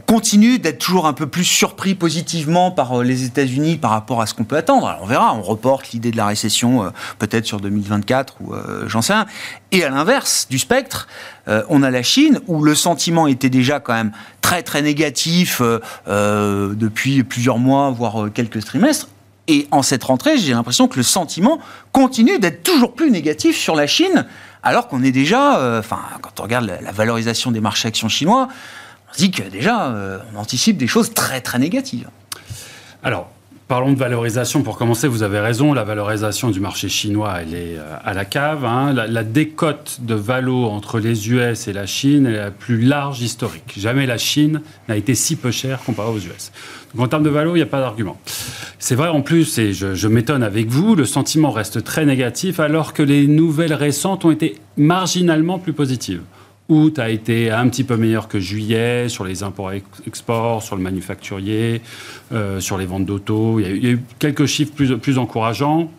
[0.00, 4.26] continue d'être toujours un peu plus surpris positivement par euh, les États-Unis par rapport à
[4.26, 4.86] ce qu'on peut attendre.
[4.86, 8.84] Alors on verra, on reporte l'idée de la récession euh, peut-être sur 2024 ou euh,
[8.86, 9.26] j'en sais rien.
[9.72, 11.08] Et à l'inverse du spectre,
[11.70, 15.62] on a la Chine où le sentiment était déjà quand même très très négatif
[16.06, 19.08] depuis plusieurs mois, voire quelques trimestres.
[19.46, 21.58] Et en cette rentrée, j'ai l'impression que le sentiment
[21.92, 24.26] continue d'être toujours plus négatif sur la Chine,
[24.62, 28.48] alors qu'on est déjà, enfin, quand on regarde la valorisation des marchés actions chinois,
[29.10, 32.08] on se dit que déjà, euh, on anticipe des choses très très négatives.
[33.02, 33.30] Alors,
[33.68, 34.62] parlons de valorisation.
[34.62, 38.24] Pour commencer, vous avez raison, la valorisation du marché chinois, elle est euh, à la
[38.24, 38.64] cave.
[38.64, 38.92] hein.
[38.92, 43.74] La, décote de valo entre les US et la Chine est la plus large historique.
[43.76, 46.52] Jamais la Chine n'a été si peu chère comparée aux US.
[46.94, 48.18] Donc, en termes de valo, il n'y a pas d'argument.
[48.78, 52.94] C'est vrai en plus, et je m'étonne avec vous, le sentiment reste très négatif alors
[52.94, 56.22] que les nouvelles récentes ont été marginalement plus positives.
[56.68, 61.80] Août a été un petit peu meilleur que juillet sur les imports-exports, sur le manufacturier,
[62.32, 63.58] euh, sur les ventes d'auto.
[63.58, 65.90] Il, y a eu- il y a eu quelques chiffres plus, plus encourageants.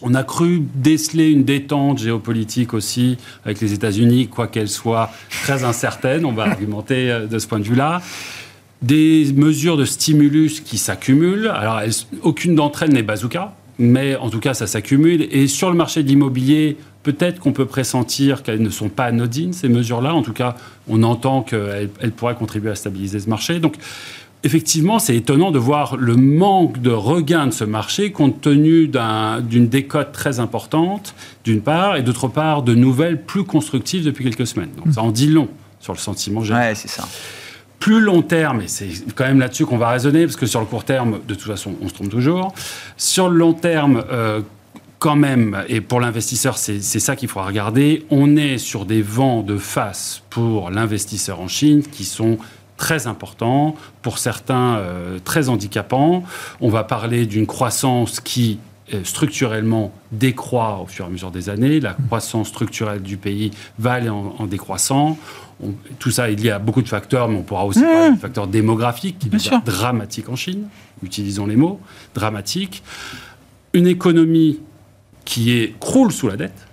[0.00, 5.10] On a cru déceler une détente géopolitique aussi avec les États-Unis, quoiqu'elle soit
[5.42, 6.24] très incertaine.
[6.24, 8.00] On va argumenter euh, de ce point de vue-là.
[8.80, 11.48] Des mesures de stimulus qui s'accumulent.
[11.48, 15.28] Alors, elles- aucune d'entre elles n'est bazooka, mais en tout cas, ça s'accumule.
[15.30, 19.52] Et sur le marché de l'immobilier, peut-être qu'on peut pressentir qu'elles ne sont pas anodines,
[19.52, 20.14] ces mesures-là.
[20.14, 20.56] En tout cas,
[20.88, 23.58] on entend qu'elles elles pourraient contribuer à stabiliser ce marché.
[23.60, 23.76] Donc,
[24.42, 29.42] Effectivement, c'est étonnant de voir le manque de regain de ce marché compte tenu d'un-
[29.42, 34.46] d'une décote très importante, d'une part, et d'autre part, de nouvelles plus constructives depuis quelques
[34.46, 34.70] semaines.
[34.82, 36.68] Donc ça en dit long sur le sentiment général.
[36.70, 37.06] Ouais, c'est ça.
[37.80, 40.66] Plus long terme, et c'est quand même là-dessus qu'on va raisonner, parce que sur le
[40.66, 42.54] court terme, de toute façon, on se trompe toujours.
[42.96, 44.40] Sur le long terme, euh,
[45.00, 49.42] quand même, et pour l'investisseur, c'est ça qu'il faudra regarder, on est sur des vents
[49.42, 52.36] de face pour l'investisseur en Chine qui sont
[52.76, 56.22] très importants, pour certains euh, très handicapants.
[56.60, 58.58] On va parler d'une croissance qui
[58.92, 61.80] euh, structurellement décroît au fur et à mesure des années.
[61.80, 65.16] La croissance structurelle du pays va aller en, en décroissant.
[65.62, 68.20] On- tout ça est lié à beaucoup de facteurs, mais on pourra aussi parler de
[68.20, 70.64] facteurs démographiques qui sont dramatiques en Chine.
[71.02, 71.80] Utilisons les mots
[72.14, 72.82] dramatiques.
[73.72, 74.58] Une économie
[75.30, 76.66] qui est, croule sous la dette,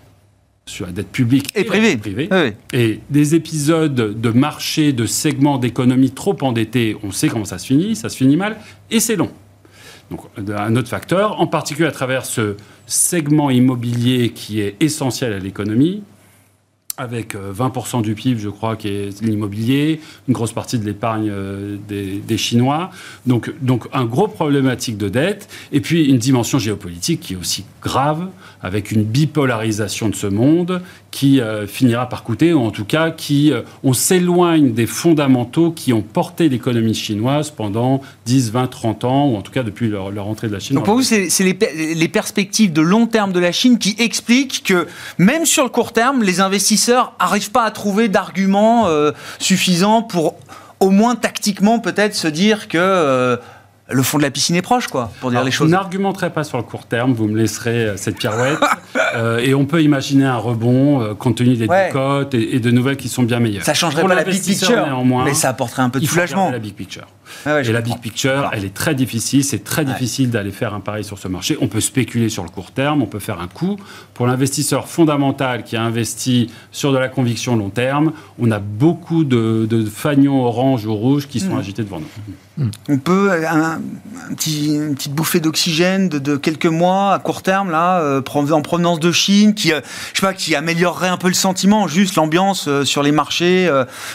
[0.66, 2.00] sur la dette publique Et privée.
[2.04, 2.28] Oui.
[2.74, 7.68] Et des épisodes de marché, de segments d'économie trop endettés, on sait comment ça se
[7.68, 8.58] finit, ça se finit mal,
[8.90, 9.30] et c'est long.
[10.10, 10.22] Donc,
[10.58, 12.56] un autre facteur, en particulier à travers ce
[12.88, 16.02] segment immobilier qui est essentiel à l'économie,
[16.98, 21.30] avec euh, 20% du PIB, je crois, qui est l'immobilier, une grosse partie de l'épargne
[21.30, 22.90] euh, des, des Chinois.
[23.26, 27.66] Donc, donc, un gros problématique de dette, et puis une dimension géopolitique qui est aussi
[27.82, 28.28] grave,
[28.62, 30.82] avec une bipolarisation de ce monde
[31.12, 35.72] qui euh, finira par coûter, ou en tout cas, qui, euh, on s'éloigne des fondamentaux
[35.72, 39.88] qui ont porté l'économie chinoise pendant 10, 20, 30 ans, ou en tout cas depuis
[39.88, 40.76] leur, leur entrée de la Chine.
[40.76, 41.58] Donc pour vous, c'est les,
[41.96, 45.94] les perspectives de long terme de la Chine qui expliquent que même sur le court
[45.94, 50.36] terme, les investisseurs n'arrivent pas à trouver d'arguments euh, suffisants pour
[50.80, 53.38] au moins tactiquement peut-être se dire que euh,
[53.90, 55.72] le fond de la piscine est proche, quoi, pour dire Alors, les Je choses.
[55.72, 58.60] n'argumenterai pas sur le court terme, vous me laisserez euh, cette pirouette.
[59.16, 61.88] Euh, et on peut imaginer un rebond euh, compte tenu des Ouais.
[61.88, 63.64] décotes et, et de nouvelles qui sont bien meilleures.
[63.64, 66.50] Ça changerait Pour pas la big picture, néanmoins, mais ça apporterait un peu de soulagement.
[66.50, 67.08] la big picture.
[67.46, 69.44] et la big picture, elle est très difficile.
[69.44, 71.58] C'est très difficile d'aller faire un pari sur ce marché.
[71.62, 73.78] On peut spéculer sur le court terme, on peut faire un coup.
[74.14, 79.24] Pour l'investisseur fondamental qui a investi sur de la conviction long terme, on a beaucoup
[79.24, 81.60] de, de fagnons orange ou rouge qui sont mm.
[81.60, 82.68] agités devant nous.
[82.90, 83.80] On peut un,
[84.36, 89.00] petit, une petite bouffée d'oxygène de, quelques mois à court terme là, euh, en provenance
[89.00, 89.82] de Chine, qui, euh,
[90.14, 93.70] je sais pas, qui améliorerait un peu le sentiment, juste l'ambiance euh, sur les marchés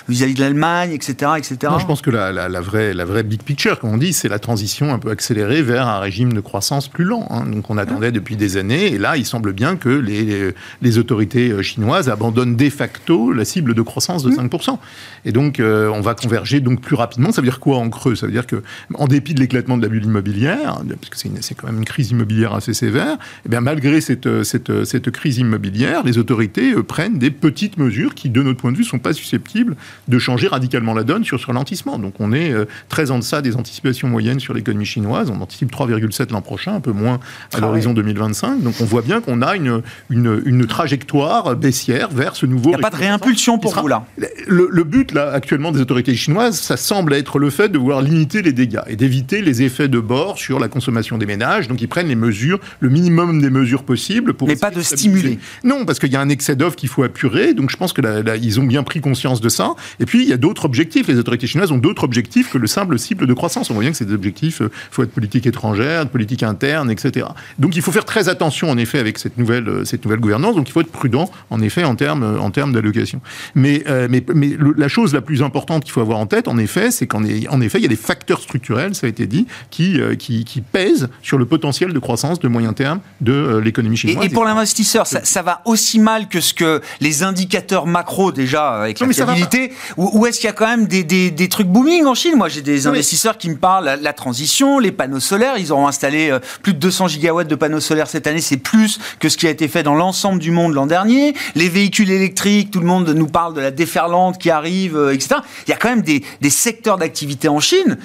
[0.08, 1.72] vis-à-vis de l'Allemagne, etc., etc.
[1.78, 4.38] je pense que la, la, vraie, la vraie big picture, comme on dit, c'est la
[4.38, 7.26] transition un peu accélérée vers un régime de croissance plus lent.
[7.30, 7.44] Hein.
[7.46, 11.62] Donc on attendait depuis des années, et là, il semble bien que les, les, autorités
[11.62, 14.78] chinoises abandonnent de facto la cible de croissance de 5%.
[15.24, 17.32] Et donc on va converger donc plus rapidement.
[17.32, 18.14] Ça veut dire quoi en creux?
[18.14, 18.62] C'est-à-dire que,
[18.94, 22.11] en dépit de l'éclatement de la bulle immobilière, parce que c'est quand même une crise
[22.11, 26.82] immobilière assez sévère, et eh bien malgré cette, cette, cette, crise immobilière, les autorités euh,
[26.82, 29.76] prennent des petites mesures qui, de notre point de vue, ne sont pas susceptibles
[30.08, 31.98] de changer radicalement la donne sur ce ralentissement.
[31.98, 35.30] Donc on est euh, très en deçà des anticipations moyennes sur l'économie chinoise.
[35.30, 37.14] On anticipe 3,7 l'an prochain, un peu moins
[37.52, 38.62] à ah l'horizon 2025.
[38.62, 42.70] Donc on voit bien qu'on a une, une, une, trajectoire baissière vers ce nouveau.
[42.70, 44.06] Il n'y a pas de réimpulsion pour vous là?
[44.46, 48.03] Le, le, but là actuellement des autorités chinoises, ça semble être le fait de vouloir
[48.03, 51.68] limiter les dégâts et d'éviter les effets de bord sur la consommation des ménages.
[51.68, 54.48] Donc ils prennent les mesures, le minimum des mesures possibles pour.
[54.48, 55.38] Mais pas de stimuler.
[55.64, 57.55] Non, parce qu'il y a un excès d'offres qu'il faut apurer.
[57.55, 58.03] Donc je pense que
[58.37, 59.75] ils ont bien pris conscience de ça.
[60.01, 61.09] Et puis il y a d'autres objectifs.
[61.09, 63.70] Les autorités chinoises ont d'autres objectifs que le simple cible de croissance.
[63.70, 64.59] On voit bien que c'est des objectifs.
[64.61, 67.27] Il euh, faut être politique étrangère, politique interne, etc.
[67.59, 70.57] Donc il faut faire très attention en effet avec cette nouvelle euh, cette nouvelle gouvernance.
[70.57, 73.20] Donc il faut être prudent en effet en termes en termes d'allocation.
[73.55, 76.90] Mais mais mais la chose la plus importante qu'il faut avoir en tête, en effet,
[76.90, 80.00] c'est qu'en en effet il y a des facteurs structurels, ça a été dit, qui,
[80.00, 83.96] euh, qui, qui pèsent sur le potentiel de croissance de moyen terme de euh, l'économie
[83.96, 84.24] chinoise.
[84.24, 89.00] Et, pour l'investisseur, ça, va aussi mal que ce que les indicateurs macro déjà avec
[89.00, 92.34] la stabilité, ou, est-ce qu'il y a quand même des, des, trucs booming en Chine?
[92.36, 95.54] Moi, j'ai des investisseurs qui me parlent la, la transition, les panneaux solaires.
[95.58, 98.40] Ils auront installé euh, plus de 200 gigawatts de panneaux solaires cette année.
[98.40, 101.34] C'est plus que ce qui a été fait dans l'ensemble du monde l'an dernier.
[101.54, 105.40] Les véhicules électriques, tout le monde nous parle de la déferlante qui arrive, etc.
[105.66, 107.98] Il y a quand même des, des secteurs d'activité en Chine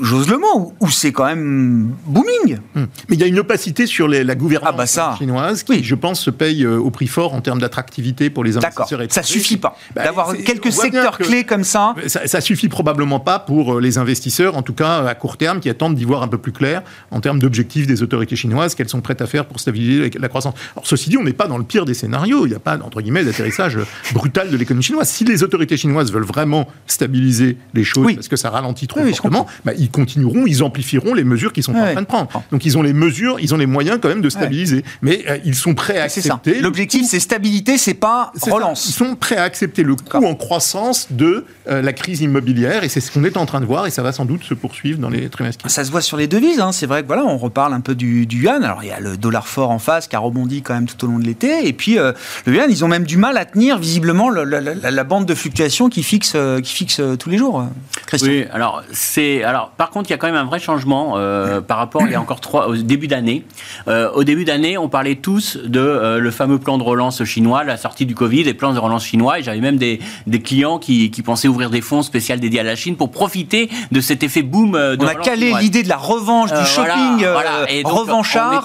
[0.00, 2.58] j'ose le mot, où c'est quand même booming.
[2.74, 2.84] Hmm.
[3.08, 6.20] Mais il y a une opacité sur la gouvernance ah bah chinoise qui, je pense,
[6.20, 9.00] se paye euh, au prix fort en termes d'attractivité pour les investisseurs.
[9.08, 9.76] Ça suffit pas.
[9.94, 11.94] Bah, D'avoir quelques secteurs clés comme ça.
[12.06, 12.26] ça.
[12.26, 12.40] ça.
[12.40, 15.94] suffit probablement pas pour euh, les investisseurs, en tout cas à court terme, qui attendent
[15.94, 19.22] d'y voir un peu plus clair en termes d'objectifs des autorités chinoises, qu'elles sont prêtes
[19.22, 20.54] à faire pour stabiliser la croissance.
[20.74, 22.46] Alors ceci dit, on n'est pas dans le pire des scénarios.
[22.46, 23.78] Il n'y a pas, entre guillemets, d'atterrissage
[24.12, 25.08] brutal de l'économie chinoise.
[25.08, 29.46] Si les autorités chinoises veulent vraiment stabiliser les choses, parce que ça ralentit trop fortement,
[29.70, 32.28] bah, ils continueront, ils amplifieront les mesures qu'ils sont en train de prendre.
[32.50, 34.84] Donc ils ont les mesures, ils ont les moyens quand même de stabiliser.
[35.02, 36.60] Mais euh, ils sont prêts à accepter.
[36.60, 38.88] L'objectif, c'est stabilité, c'est pas relance.
[38.88, 42.88] Ils sont prêts à accepter le coût en croissance de euh, la crise immobilière et
[42.88, 44.98] c'est ce qu'on est en train de voir et ça va sans doute se poursuivre
[44.98, 45.70] dans les trimestres.
[45.70, 46.60] Ça se voit sur les devises.
[46.60, 46.72] Hein.
[46.72, 48.64] C'est vrai que voilà, on reparle un peu du, yuan.
[48.64, 51.04] Alors il y a le dollar fort en face qui a rebondi quand même tout
[51.04, 51.68] au long de l'été.
[51.68, 52.12] Et puis euh,
[52.46, 56.02] le yuan, ils ont même du mal à tenir visiblement la, bande de fluctuation qui
[56.02, 57.66] fixe, qui fixe tous les jours.
[58.06, 58.30] Christian.
[58.30, 61.60] Oui, alors c'est alors par contre il y a quand même un vrai changement euh,
[61.60, 63.44] par rapport il y a encore trois au début d'année.
[63.88, 67.64] Euh, au début d'année, on parlait tous de euh, le fameux plan de relance chinois,
[67.64, 69.38] la sortie du Covid, les plans de relance chinois.
[69.38, 72.64] Et j'avais même des, des clients qui, qui, pensaient ouvrir des fonds spéciaux dédiés à
[72.64, 74.72] la Chine pour profiter de cet effet boom.
[74.72, 78.64] De on a calé l'idée de la revanche du shopping voilà, Et revanchard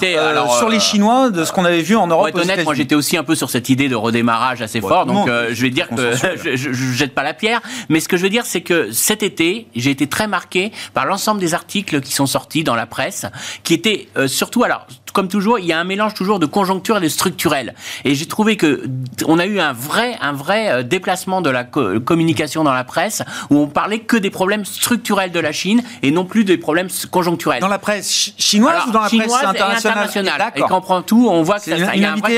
[0.57, 2.31] sur les Chinois de ce qu'on avait vu en Europe.
[2.31, 5.05] Pour être honnête, moi j'étais aussi un peu sur cette idée de redémarrage assez fort.
[5.05, 8.17] Donc je vais dire que je, je, je jette pas la pierre, mais ce que
[8.17, 12.01] je veux dire, c'est que cet été, j'ai été très marqué par l'ensemble des articles
[12.01, 13.25] qui sont sortis dans la presse,
[13.63, 16.97] qui étaient euh, surtout, alors comme toujours, il y a un mélange toujours de conjoncture
[16.97, 17.73] et de structurel.
[18.03, 18.83] Et j'ai trouvé que
[19.25, 23.23] on a eu un vrai, un vrai euh, déplacement de la communication dans la presse
[23.49, 26.89] où on parlait que des problèmes structurels de la Chine et non plus des problèmes
[27.09, 27.61] conjoncturels.
[27.61, 31.43] Dans la presse chinoise ou dans la presse internationale, et, quand on prend tout, on
[31.43, 32.35] voit que ça, il y a un vrai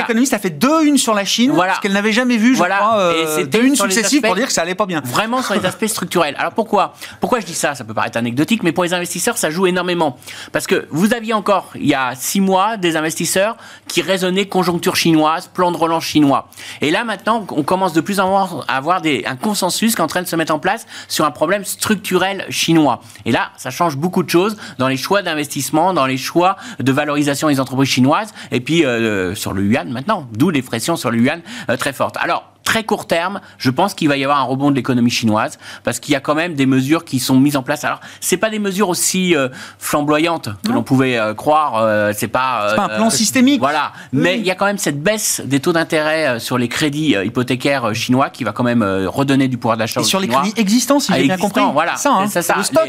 [0.00, 1.76] économiste a fait deux unes sur la Chine, voilà.
[1.76, 4.62] ce qu'elle n'avait jamais vu, je crois, euh, deux unes successives pour dire que ça
[4.62, 5.00] allait pas bien.
[5.04, 6.36] Vraiment sur les aspects structurels.
[6.38, 6.92] Alors pourquoi?
[7.20, 7.74] Pourquoi je dis ça?
[7.74, 10.18] Ça peut paraître anecdotique, mais pour les investisseurs, ça joue énormément.
[10.52, 14.96] Parce que vous aviez encore il y a six mois des investisseurs qui raisonnaient conjoncture
[14.96, 16.48] chinoise, plan de relance chinois.
[16.80, 20.00] Et là maintenant, on commence de plus en moins à avoir des, un consensus qui
[20.00, 23.00] est en train de se mettre en place sur un problème structurel chinois.
[23.24, 26.92] Et là, ça change beaucoup de choses dans les choix d'investissement, dans les choix de
[26.92, 31.10] valorisation des entreprises chinoises, et puis euh, sur le yuan maintenant, d'où les pressions sur
[31.10, 32.16] le yuan euh, très fortes.
[32.18, 35.58] Alors, très court terme, je pense qu'il va y avoir un rebond de l'économie chinoise
[35.84, 37.82] parce qu'il y a quand même des mesures qui sont mises en place.
[37.82, 41.76] Alors, c'est pas des mesures aussi euh, flamboyantes que l'on pouvait euh, croire.
[41.76, 43.58] Euh, c'est pas, pas un plan systémique.
[43.58, 47.16] Voilà, mais il y a quand même cette baisse des taux d'intérêt sur les crédits
[47.24, 50.02] hypothécaires chinois qui va quand même redonner du pouvoir d'achat.
[50.02, 51.62] Et sur les crédits existants, si j'ai bien compris.
[51.72, 52.86] Voilà, ça, hein, ça, le stock.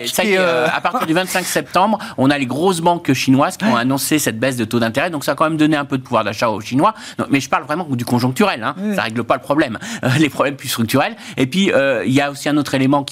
[0.74, 4.42] à partir du 25 septembre, on a les grosses banques chinoises qui ont annoncé cette
[4.42, 6.50] baisse de taux d'intérêt, donc ça a quand même donné un peu de pouvoir d'achat
[6.50, 6.94] aux Chinois.
[7.30, 8.62] mais je parle vraiment du conjoncturel.
[8.62, 8.76] Hein.
[8.94, 9.69] Ça règle pas le problème,
[10.20, 11.16] les problèmes plus structurels.
[11.38, 11.72] Et puis
[12.06, 13.06] il y a aussi un autre élément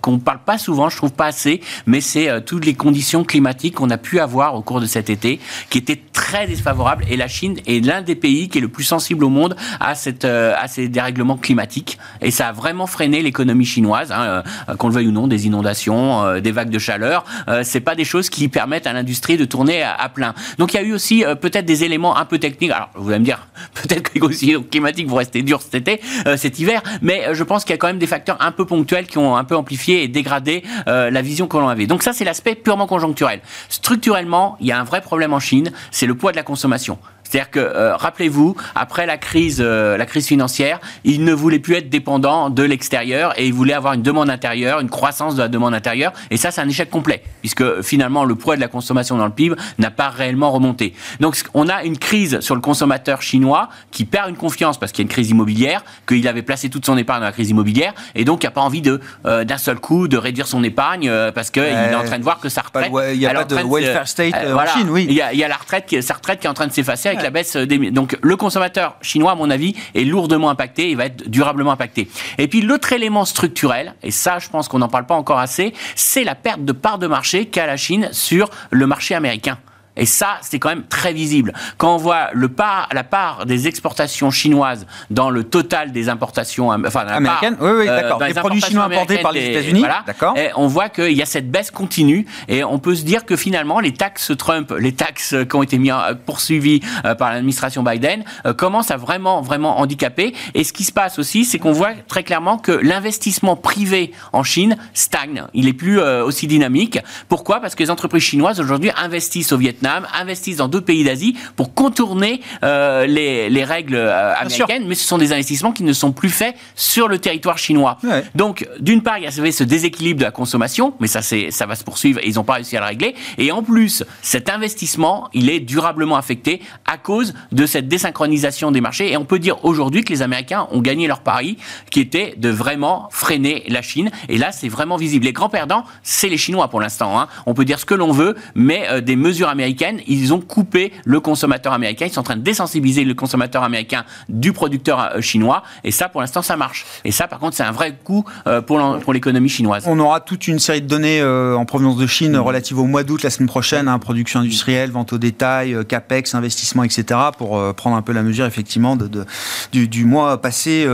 [0.00, 3.24] qu'on ne parle pas souvent, je trouve pas assez, mais c'est euh, toutes les conditions
[3.24, 5.40] climatiques qu'on a pu avoir au cours de cet été,
[5.70, 7.04] qui étaient très défavorables.
[7.08, 9.94] Et la Chine est l'un des pays qui est le plus sensible au monde à,
[10.24, 11.98] euh, à ces dérèglements climatiques.
[12.20, 15.46] Et ça a vraiment freiné l'économie chinoise, hein, euh, qu'on le veuille ou non, des
[15.46, 17.24] inondations, des vagues de chaleur.
[17.62, 20.34] c'est pas des choses qui permettent à l'industrie de tourner à, plein.
[20.58, 22.70] Donc il y a eu aussi peut-être des éléments un peu techniques.
[22.70, 25.97] Alors vous allez me dire, peut-être que les conditions climatiques vont rester dures cet été,
[26.36, 29.06] cet hiver, mais je pense qu'il y a quand même des facteurs un peu ponctuels
[29.06, 31.86] qui ont un peu amplifié et dégradé euh, la vision que l'on avait.
[31.86, 33.40] Donc ça, c'est l'aspect purement conjoncturel.
[33.68, 36.98] Structurellement, il y a un vrai problème en Chine, c'est le poids de la consommation.
[37.28, 41.74] C'est-à-dire que, euh, rappelez-vous, après la crise, euh, la crise financière, il ne voulait plus
[41.74, 45.48] être dépendant de l'extérieur et il voulait avoir une demande intérieure, une croissance de la
[45.48, 46.12] demande intérieure.
[46.30, 49.32] Et ça, c'est un échec complet, puisque finalement, le poids de la consommation dans le
[49.32, 50.94] PIB n'a pas réellement remonté.
[51.20, 55.02] Donc, on a une crise sur le consommateur chinois qui perd une confiance parce qu'il
[55.02, 57.92] y a une crise immobilière, qu'il avait placé toute son épargne dans la crise immobilière,
[58.14, 61.10] et donc il n'a pas envie de euh, d'un seul coup de réduire son épargne
[61.34, 62.90] parce qu'il est en train de voir que sa retraite.
[63.12, 65.06] Il n'y a pas de welfare state en Chine, oui.
[65.08, 66.72] Il y, a, il y a la retraite, sa retraite qui est en train de
[66.72, 67.90] s'effacer la baisse des...
[67.90, 72.08] Donc le consommateur chinois, à mon avis, est lourdement impacté, il va être durablement impacté.
[72.38, 75.72] Et puis l'autre élément structurel, et ça je pense qu'on n'en parle pas encore assez,
[75.94, 79.58] c'est la perte de part de marché qu'a la Chine sur le marché américain.
[79.98, 81.52] Et ça, c'est quand même très visible.
[81.76, 82.48] Quand on voit le
[82.92, 87.88] la part des exportations chinoises dans le total des importations, enfin, la américaines, oui, oui,
[87.88, 90.34] euh, les produits chinois importés par les États-Unis, d'accord.
[90.56, 93.80] On voit qu'il y a cette baisse continue, et on peut se dire que finalement,
[93.80, 95.90] les taxes Trump, les taxes qui ont été mis
[96.26, 100.34] poursuivies euh, par l'administration Biden, euh, commencent à vraiment, vraiment handicaper.
[100.54, 104.42] Et ce qui se passe aussi, c'est qu'on voit très clairement que l'investissement privé en
[104.42, 105.44] Chine stagne.
[105.54, 106.98] Il est plus aussi dynamique.
[107.28, 107.60] Pourquoi?
[107.60, 111.74] Parce que les entreprises chinoises aujourd'hui investissent au Vietnam investissent dans d'autres pays d'Asie pour
[111.74, 116.30] contourner euh, les, règles euh, américaines, mais ce sont des investissements qui ne sont plus
[116.30, 117.98] faits sur le territoire chinois.
[118.34, 121.74] Donc, d'une part, il y a ce déséquilibre de la consommation, mais ça, ça va
[121.74, 123.14] se poursuivre et ils n'ont pas réussi à le régler.
[123.36, 128.80] Et en plus, cet investissement, il est durablement affecté à cause de cette désynchronisation des
[128.80, 129.12] marchés.
[129.12, 131.58] Et on peut dire aujourd'hui que les Américains ont gagné leur pari,
[131.90, 134.10] qui était de vraiment freiner la Chine.
[134.28, 135.24] Et là, c'est vraiment visible.
[135.24, 137.18] Les grands perdants, c'est les Chinois pour l'instant.
[137.18, 137.28] Hein.
[137.46, 140.92] On peut dire ce que l'on veut, mais euh, des mesures américaines ils ont coupé
[141.04, 142.06] le consommateur américain.
[142.06, 145.62] Ils sont en train de désensibiliser le consommateur américain du producteur euh, chinois.
[145.84, 146.84] Et ça, pour l'instant, ça marche.
[147.04, 149.84] Et ça, par contre, c'est un vrai coup euh, pour l'économie chinoise.
[149.86, 152.40] On aura toute une série de données euh, en provenance de Chine mmh.
[152.40, 156.84] relatives au mois d'août la semaine prochaine, hein, production industrielle, vente au détail, capex, investissement,
[156.84, 157.20] etc.
[157.36, 159.26] Pour prendre un peu la mesure effectivement de,
[159.72, 160.86] du, mois passé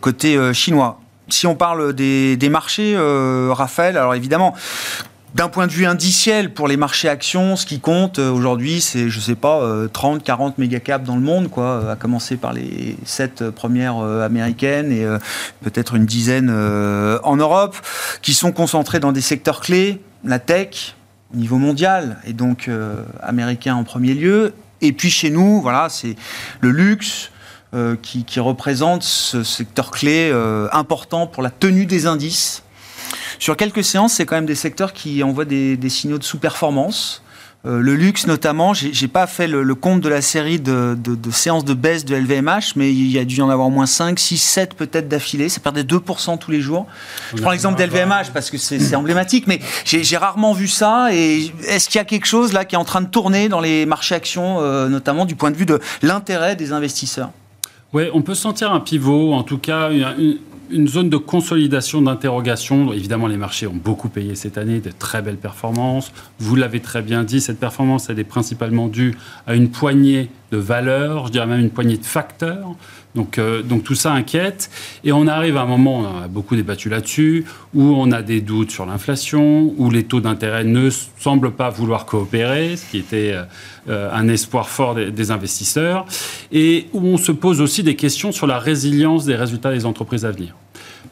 [0.00, 2.96] côté chinois si on parle des, des marchés,
[3.50, 4.54] Raphaël, alors évidemment,
[5.34, 9.08] d'un point de vue indiciel, pour les marchés actions, ce qui compte euh, aujourd'hui, c'est,
[9.08, 9.60] je sais pas,
[9.92, 14.24] 30, euh, 40 mégacaps dans le monde, quoi, à commencer par les 7 premières euh,
[14.24, 15.06] américaines et
[15.62, 17.76] peut-être une dizaine en Europe,
[18.22, 20.94] qui sont concentrés dans des secteurs clés, la tech,
[21.32, 22.68] au niveau mondial, et donc
[23.22, 24.54] américain en premier lieu.
[24.80, 26.16] Et puis chez nous, voilà, c'est
[26.60, 27.30] le luxe,
[28.02, 30.32] qui, représente ce secteur clé
[30.72, 32.62] important pour la tenue des indices
[33.40, 37.22] sur quelques séances, c'est quand même des secteurs qui envoient des, signaux de sous-performance.
[37.66, 40.96] Euh, le luxe notamment, j'ai pas fait le, compte de la série de,
[41.32, 43.86] séances de baisse de LVMH, mais il y a dû y en avoir au moins
[43.86, 45.48] 5, 6, 7 peut-être d'affilée.
[45.48, 46.86] Ça perdait 2% tous les jours.
[47.34, 51.08] Je prends l'exemple d'LVMH parce que c'est emblématique, mais j'ai rarement vu ça.
[51.12, 53.60] Et est-ce qu'il y a quelque chose là qui est en train de tourner dans
[53.60, 57.30] les marchés actions, euh, notamment du point de vue de l'intérêt des investisseurs?
[57.92, 60.38] Oui, on peut sentir un pivot, en tout cas une,
[60.70, 62.92] une zone de consolidation, d'interrogation.
[62.92, 66.12] Évidemment, les marchés ont beaucoup payé cette année, de très belles performances.
[66.38, 70.58] Vous l'avez très bien dit, cette performance, elle est principalement due à une poignée de
[70.58, 72.74] valeurs, je dirais même une poignée de facteurs.
[73.14, 74.70] Donc, euh, donc tout ça inquiète.
[75.04, 78.40] Et on arrive à un moment, on a beaucoup débattu là-dessus, où on a des
[78.40, 83.34] doutes sur l'inflation, où les taux d'intérêt ne semblent pas vouloir coopérer, ce qui était
[83.88, 86.06] euh, un espoir fort des, des, investisseurs,
[86.52, 90.24] et où on se pose aussi des questions sur la résilience des résultats des entreprises
[90.24, 90.54] à venir.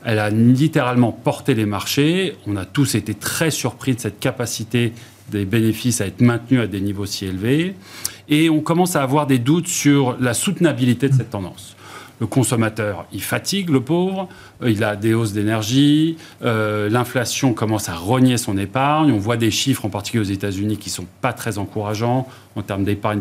[0.04, 2.36] Elle a littéralement porté les marchés.
[2.46, 4.92] On a tous été très surpris de cette capacité
[5.30, 7.74] des bénéfices à être maintenus à des niveaux si élevés.
[8.28, 11.77] Et on commence à avoir des doutes sur la soutenabilité de cette tendance.
[12.20, 14.28] Le consommateur, il fatigue le pauvre,
[14.62, 19.12] euh, il a des hausses d'énergie, euh, l'inflation commence à rogner son épargne.
[19.12, 22.82] On voit des chiffres, en particulier aux États-Unis, qui sont pas très encourageants en termes
[22.82, 23.20] d'épargne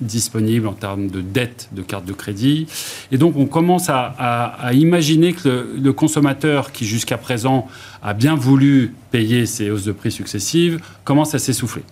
[0.00, 2.66] disponible, en termes de dette de carte de crédit.
[3.10, 7.68] Et donc, on commence à, imaginer que le, le consommateur, qui jusqu'à présent
[8.02, 11.82] a bien voulu payer ces hausses de prix successives, commence à s'essouffler.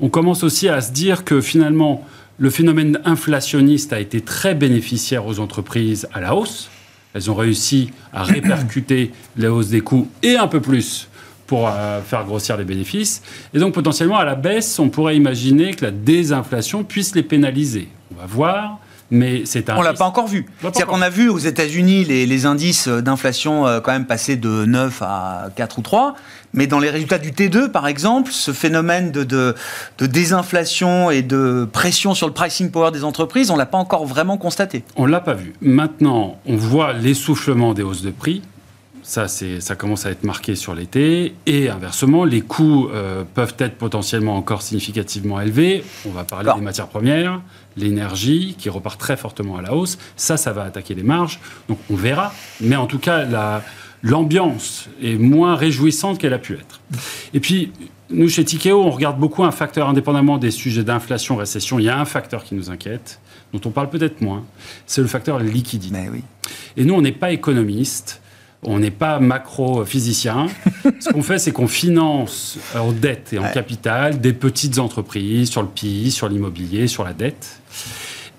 [0.00, 2.06] On commence aussi à se dire que finalement,
[2.40, 6.70] le phénomène inflationniste a été très bénéficiaire aux entreprises à la hausse.
[7.12, 11.08] Elles ont réussi à répercuter la hausse des coûts et un peu plus
[11.46, 13.22] pour euh, faire grossir les bénéfices.
[13.52, 17.88] Et donc potentiellement à la baisse, on pourrait imaginer que la désinflation puisse les pénaliser.
[18.10, 18.78] On va voir.
[19.10, 19.76] Mais c'est un.
[19.76, 20.46] On l'a pas encore vu.
[20.60, 24.64] C'est-à-dire qu'on a vu aux États-Unis les, les, indices d'inflation euh, quand même passer de
[24.64, 26.14] 9 à 4 ou 3.
[26.52, 29.54] Mais dans les résultats du T2, par exemple, ce phénomène de, de,
[29.98, 34.06] de désinflation et de pression sur le pricing power des entreprises, on l'a pas encore
[34.06, 34.84] vraiment constaté.
[34.96, 35.54] On l'a pas vu.
[35.60, 38.42] Maintenant, on voit l'essoufflement des hausses de prix.
[39.02, 41.34] Ça, ça commence à être marqué sur l'été.
[41.46, 45.84] Et inversement, les coûts euh, peuvent être potentiellement encore significativement élevés.
[46.06, 47.40] On va parler des matières premières,
[47.76, 49.98] l'énergie, qui repart très fortement à la hausse.
[50.16, 51.40] Ça, ça va attaquer les marges.
[51.68, 52.32] Donc on verra.
[52.60, 53.26] Mais en tout cas,
[54.02, 56.80] l'ambiance est moins réjouissante qu'elle a pu être.
[57.34, 57.72] Et puis,
[58.10, 61.88] nous, chez Tikeo, on regarde beaucoup un facteur, indépendamment des sujets d'inflation, récession, il y
[61.88, 63.20] a un facteur qui nous inquiète,
[63.52, 64.44] dont on parle peut-être moins,
[64.86, 66.08] c'est le facteur liquidité.
[66.12, 66.22] oui.
[66.76, 68.20] Et nous, on n'est pas économiste,
[68.62, 70.46] on n'est pas macro-physicien.
[71.00, 75.62] Ce qu'on fait, c'est qu'on finance en dette et en capital des petites entreprises sur
[75.62, 77.60] le PIB, sur l'immobilier, sur la dette.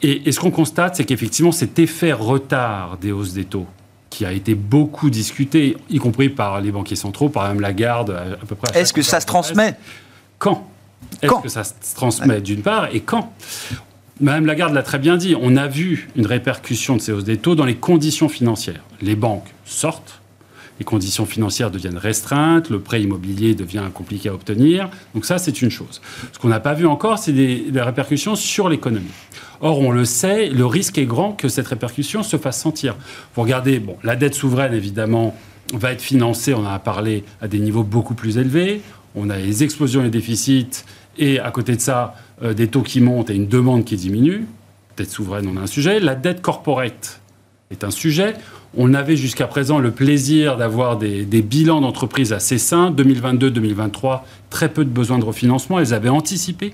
[0.03, 3.67] Et, ce qu'on constate, c'est qu'effectivement, cet effet retard des hausses des taux,
[4.09, 8.45] qui a été beaucoup discuté, y compris par les banquiers centraux, par même Lagarde, à
[8.45, 8.79] peu près.
[8.79, 9.75] Est-ce que ça se transmet?
[10.37, 10.67] Quand?
[11.21, 13.33] Est-ce que ça se transmet d'une part et quand?
[14.21, 17.37] Madame Lagarde l'a très bien dit, on a vu une répercussion de ces hausses des
[17.37, 18.83] taux dans les conditions financières.
[19.01, 20.21] Les banques sortent,
[20.77, 24.91] les conditions financières deviennent restreintes, le prêt immobilier devient compliqué à obtenir.
[25.15, 26.01] Donc ça, c'est une chose.
[26.33, 29.09] Ce qu'on n'a pas vu encore, c'est des, répercussions sur l'économie.
[29.59, 32.97] Or, on le sait, le risque est grand que cette répercussion se fasse sentir.
[33.33, 35.35] Vous regardez, bon, la dette souveraine, évidemment,
[35.73, 38.81] va être financée, on en a parlé, à des niveaux beaucoup plus élevés.
[39.15, 40.85] On a les explosions des déficits
[41.17, 44.45] et à côté de ça, euh, des taux qui montent et une demande qui diminue.
[44.97, 45.99] Dette souveraine, on a un sujet.
[45.99, 47.21] La dette corporate
[47.69, 48.35] est un sujet.
[48.77, 52.91] On avait jusqu'à présent le plaisir d'avoir des, des, bilans d'entreprises assez sains.
[52.91, 55.79] 2022-2023, très peu de besoins de refinancement.
[55.79, 56.73] Elles avaient anticipé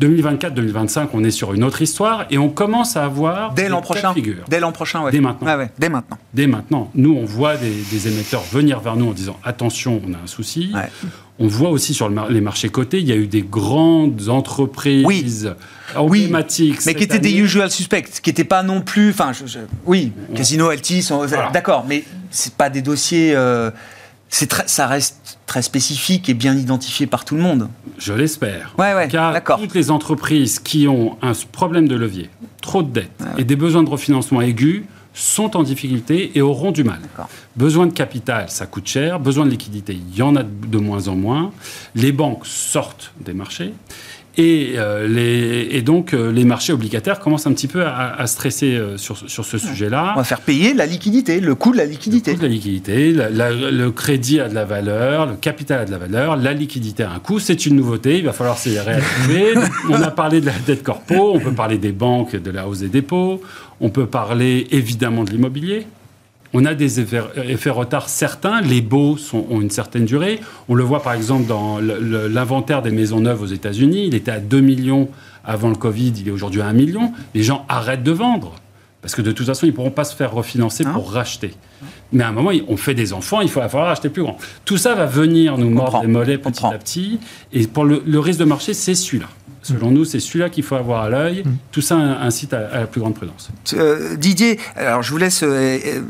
[0.00, 4.14] 2024-2025, on est sur une autre histoire et on commence à avoir dès l'an prochain.
[4.48, 5.68] Dès l'an prochain, Dès maintenant.
[5.78, 6.18] Dès maintenant.
[6.32, 6.90] Dès maintenant.
[6.94, 10.72] Nous, on voit des, émetteurs venir vers nous en disant attention, on a un souci.
[11.38, 15.24] On voit aussi sur les marchés cotés, il y a eu des grandes entreprises oui.
[15.96, 16.84] emblématiques.
[16.86, 19.10] mais qui étaient des usual suspects, qui n'étaient pas non plus.
[19.10, 19.32] Enfin,
[19.84, 21.08] oui, Casino, Altis,
[21.52, 23.34] d'accord, mais c'est pas des dossiers.
[23.34, 23.70] Euh,
[24.30, 27.68] ça reste très spécifique et bien identifié par tout le monde.
[27.98, 28.74] Je l'espère.
[28.78, 32.30] Ouais, ouais, Car toutes les entreprises qui ont un problème de levier,
[32.62, 36.84] trop de dettes et des besoins de refinancement aigus sont en difficulté et auront du
[36.84, 37.00] mal.
[37.56, 39.18] Besoin de capital, ça coûte cher.
[39.18, 41.52] Besoin de liquidité, il y en a de moins en moins.
[41.94, 43.74] Les banques sortent des marchés.
[44.40, 48.74] Et, euh, les, et, donc, euh, les marchés obligataires commencent un petit peu à, stresser
[48.74, 50.14] euh, sur, sur, ce sujet-là.
[50.14, 52.30] On va faire payer la liquidité, le coût de la liquidité.
[52.30, 55.90] Le coût de la liquidité, le crédit a de la valeur, le capital a de
[55.90, 57.38] la valeur, la liquidité a un coût.
[57.38, 59.56] C'est une nouveauté, il va falloir s'y réhabituer.
[59.90, 62.80] on a parlé de la dette corpo, on peut parler des banques, de la hausse
[62.80, 63.42] des dépôts,
[63.78, 65.86] on peut parler évidemment de l'immobilier.
[66.52, 68.60] On a des effets, effets retard certains.
[68.60, 70.40] Les baux sont, ont une certaine durée.
[70.68, 74.06] On le voit par exemple dans l'inventaire des maisons neuves aux États-Unis.
[74.06, 75.08] Il était à 2 millions
[75.44, 77.12] avant le Covid, il est aujourd'hui à 1 million.
[77.34, 78.54] Les gens arrêtent de vendre.
[79.00, 81.52] Parce que de toute façon, ils ne pourront pas se faire refinancer pour racheter.
[82.12, 84.36] Mais à un moment, on fait des enfants, il faut falloir acheter plus grand.
[84.66, 87.18] Tout ça va venir nous mordre les mollets petit à petit.
[87.52, 89.28] Et pour le risque de marché, c'est celui-là.
[89.62, 91.42] Selon nous, c'est celui-là qu'il faut avoir à l'œil.
[91.44, 91.56] Mm.
[91.70, 93.50] Tout ça incite à, la plus grande prudence.
[93.74, 96.00] Euh, Didier, alors je vous laisse euh, euh,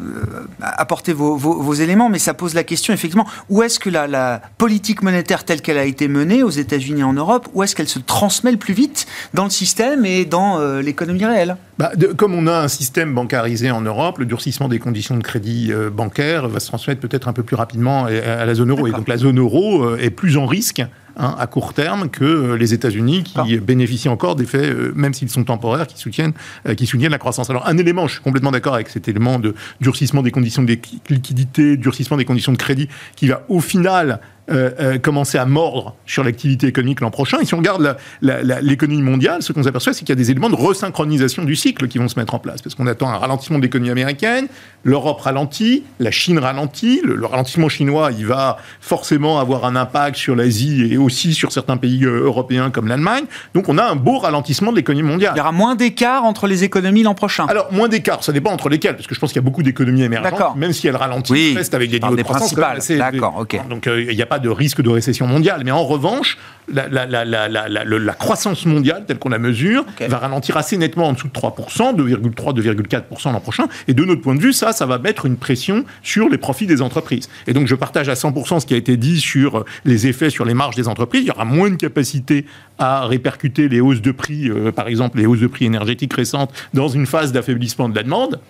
[0.61, 5.45] apporter vos, éléments, mais ça pose la question effectivement où est-ce que la, politique monétaire
[5.45, 8.53] telle qu'elle a été menée aux États-Unis et en Europe, où est-ce qu'elle se transmet
[8.53, 11.57] le plus vite dans le système et dans l'économie réelle?
[11.79, 15.73] Bah, Comme on a un système bancarisé en Europe, le durcissement des conditions de crédit
[15.93, 18.87] bancaire va se transmettre peut-être un peu plus rapidement à, la zone euro.
[18.87, 20.83] Et donc la zone euro est plus en risque
[21.17, 25.29] Hein, à court terme que euh, les États-Unis qui bénéficient encore d'effets, euh, même s'ils
[25.29, 26.33] sont temporaires, qui soutiennent,
[26.69, 27.51] euh, qui soutiennent la croissance.
[27.51, 30.77] Alors un élément, je suis complètement d'accord avec cet élément de durcissement des conditions de
[31.09, 34.21] liquidité, durcissement des conditions de crédit, qui va au final
[34.51, 37.39] euh, euh, commencer à mordre sur l'activité économique l'an prochain.
[37.41, 40.51] Et si on regarde l'économie mondiale, ce qu'on s'aperçoit, c'est qu'il y a des éléments
[40.51, 42.61] de resynchronisation du cycle qui vont se mettre en place.
[42.61, 44.49] Parce qu'on attend un ralentissement de l'économie américaine,
[44.83, 47.01] l'Europe ralentit, la Chine ralentit.
[47.05, 51.77] Le, ralentissement chinois, il va forcément avoir un impact sur l'Asie et aussi sur certains
[51.77, 53.25] pays euh, européens comme l'Allemagne.
[53.55, 55.33] Donc on a un beau ralentissement de l'économie mondiale.
[55.37, 57.47] Il y aura moins d'écart entre les économies l'an prochain.
[57.47, 59.63] Alors moins d'écart, ça dépend entre lesquelles, parce que je pense qu'il y a beaucoup
[59.63, 62.55] d'économies émergentes, même si elles ralentissent, oui, restent avec des niveaux de croissance.
[62.91, 63.61] D'accord, ok.
[63.69, 65.63] Donc euh, il n'y a pas de risque de récession mondiale.
[65.65, 66.39] Mais en revanche,
[66.73, 71.33] la, la, croissance mondiale, telle qu'on la mesure, va ralentir assez nettement en dessous de
[71.33, 73.67] 3%, 2,3-2,4% l'an prochain.
[73.89, 76.67] Et de notre point de vue, ça, ça va mettre une pression sur les profits
[76.67, 77.29] des entreprises.
[77.47, 80.45] Et donc je partage à 100% ce qui a été dit sur les effets sur
[80.45, 81.23] les marges des entreprises.
[81.23, 82.47] Il y aura moins de capacité
[82.79, 86.53] à répercuter les hausses de prix, euh, par exemple les hausses de prix énergétiques récentes,
[86.75, 88.41] dans une phase d'affaiblissement de la demande.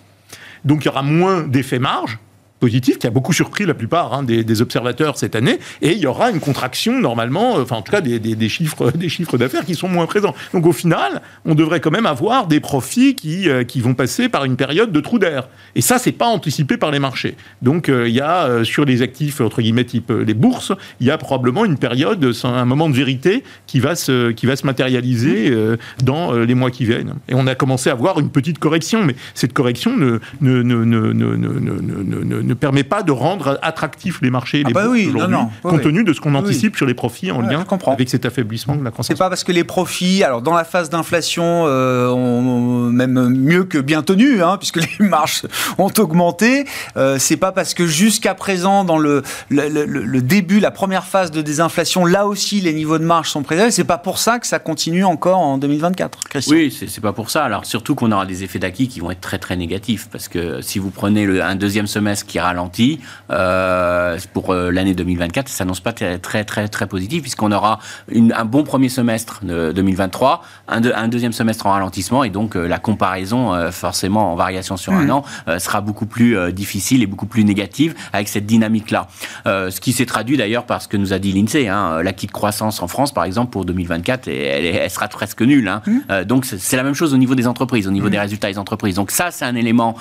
[0.65, 2.19] Donc il y aura moins d'effets marge
[2.61, 5.59] positif qui a beaucoup surpris la plupart hein, des, observateurs cette année.
[5.81, 9.37] Et il y aura une contraction normalement, enfin en tout cas des, chiffres, des chiffres
[9.37, 10.35] d'affaires qui sont moins présents.
[10.53, 14.29] Donc au final, on devrait quand même avoir des profits qui, euh, qui vont passer
[14.29, 15.49] par une période de trou d'air.
[15.75, 17.35] Et ça, c'est pas anticipé par les marchés.
[17.63, 21.07] Donc euh, il y a euh, sur les actifs entre guillemets type les bourses, il
[21.07, 24.67] y a probablement une période, un moment de vérité qui va se, qui va se
[24.67, 25.51] matérialiser
[26.03, 27.15] dans les mois qui viennent.
[27.27, 30.19] Et on a commencé à voir une petite correction, mais cette correction ne,
[32.51, 36.03] ne, permet pas de rendre attractifs les marchés, ah les bah bourses aujourd'hui, compte tenu
[36.03, 39.07] de ce qu'on anticipe sur les profits en lien avec cet affaiblissement de la croissance.
[39.07, 43.63] C'est pas parce que les profits, alors dans la phase d'inflation, euh, ont même mieux
[43.63, 45.43] que bien tenu, hein, puisque les marges
[45.77, 46.65] ont augmenté.
[46.97, 51.41] Euh, c'est pas parce que jusqu'à présent, dans le, le, début, la première phase de
[51.41, 53.71] désinflation, là aussi les niveaux de marge sont préservés.
[53.71, 56.19] C'est pas pour ça que ça continue encore en 2024.
[56.29, 56.55] Christian.
[56.55, 57.43] Oui, c'est pas pour ça.
[57.43, 60.61] Alors surtout qu'on aura des effets d'acquis qui vont être très très négatifs, parce que
[60.61, 65.47] si vous prenez le, un deuxième semestre qui ralenti euh, pour euh, l'année 2024.
[65.47, 67.79] Ça s'annonce pas très, très, très, très positif, puisqu'on aura
[68.09, 72.55] une, un bon premier semestre de 2023, un, un, deuxième semestre en ralentissement, et donc
[72.55, 75.11] euh, la comparaison, forcément en variation sur un mmh.
[75.11, 75.23] an,
[75.59, 79.07] sera beaucoup plus difficile et beaucoup plus négative avec cette dynamique-là.
[79.45, 81.67] ce qui s'est traduit d'ailleurs par ce que nous a dit l'INSEE.
[81.67, 85.67] Hein, L'acquis de croissance en France, par exemple, pour 2024, elle, elle sera presque nulle.
[85.67, 85.81] Hein.
[85.85, 86.23] Mmh.
[86.23, 88.11] donc c'est la même chose au niveau des entreprises, au niveau mmh.
[88.11, 88.95] des résultats des entreprises.
[88.95, 89.95] Donc ça, c'est un élément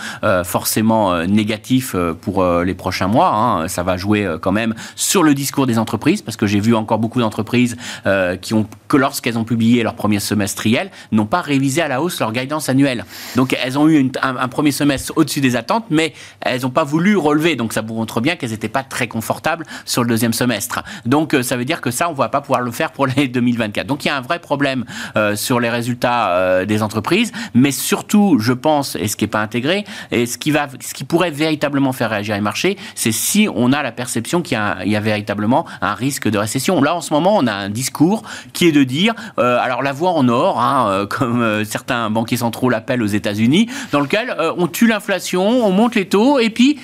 [0.45, 3.32] forcément négatif pour euh, les prochains mois.
[3.34, 3.68] Hein.
[3.68, 6.74] Ça va jouer euh, quand même sur le discours des entreprises, parce que j'ai vu
[6.74, 7.76] encore beaucoup d'entreprises
[8.06, 12.02] euh, qui ont, que lorsqu'elles ont publié leur premier semestriel, n'ont pas révisé à la
[12.02, 13.04] hausse leur guidance annuelle.
[13.36, 17.16] Donc elles ont eu un, premier semestre au-dessus des attentes, mais elles n'ont pas voulu
[17.16, 17.56] relever.
[17.56, 20.82] Donc ça vous montre bien qu'elles n'étaient pas très confortables sur le deuxième semestre.
[21.06, 23.28] Donc ça veut dire que ça, on ne va pas pouvoir le faire pour l'année
[23.28, 23.86] 2024.
[23.86, 24.84] Donc il y a un vrai problème
[25.34, 29.84] sur les résultats des entreprises, mais surtout, je pense, et ce qui n'est pas intégré,
[30.10, 33.72] et ce qui, va, ce qui pourrait véritablement faire réagir les marchés, c'est si on
[33.72, 36.82] a la perception qu'il y, a véritablement un risque de récession.
[36.82, 39.92] Là, en ce moment, on a un discours qui est de dire, euh, alors la
[39.92, 44.34] voie en or, hein, euh, comme euh, certains banquiers centraux l'appellent aux États-Unis, dans lequel
[44.56, 46.78] on tue l'inflation, on monte les taux, et puis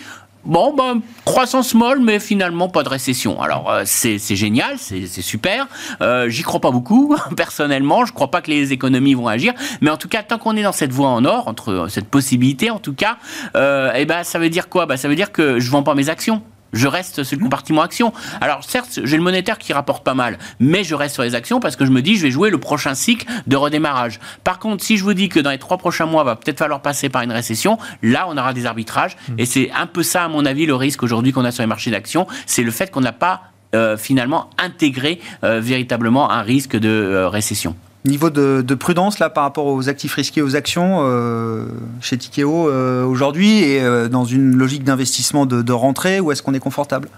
[0.47, 3.42] Bon, ben, croissance molle, mais finalement pas de récession.
[3.42, 5.66] Alors, euh, c'est génial, c'est super.
[6.01, 8.05] Euh, J'y crois pas beaucoup, personnellement.
[8.05, 9.55] Je crois pas que les économies vont agir.
[9.80, 12.09] Mais en tout cas, tant qu'on est dans cette voie en or, entre euh, cette
[12.09, 13.18] possibilité, en tout cas,
[13.57, 14.86] eh ben, ça veut dire quoi?
[14.86, 16.42] Ben, Ça veut dire que je vends pas mes actions
[16.73, 18.12] je reste sur le compartiment action.
[18.41, 21.61] Alors certes, j'ai le monétaire qui rapporte pas mal, mais je reste sur les actions
[21.61, 24.21] parce que je me dis je vais jouer le prochain cycle de redémarrage.
[24.45, 26.83] Par contre, si je vous dis que dans les trois prochains mois, va peut-être falloir
[26.83, 29.35] passer par une récession, là on aura des arbitrages mmh.
[29.39, 31.69] et c'est un peu ça à mon avis le risque aujourd'hui qu'on a sur les
[31.69, 33.43] marchés d'actions, c'est le fait qu'on n'a pas
[33.75, 37.77] euh, finalement intégré euh, véritablement un risque de euh, récession.
[38.07, 41.67] Niveau de, prudence là par rapport aux actifs risqués, aux actions euh,
[42.01, 46.55] chez Tikeo euh, aujourd'hui et euh, dans une logique d'investissement de, rentrée, où est-ce qu'on
[46.55, 47.09] est confortable?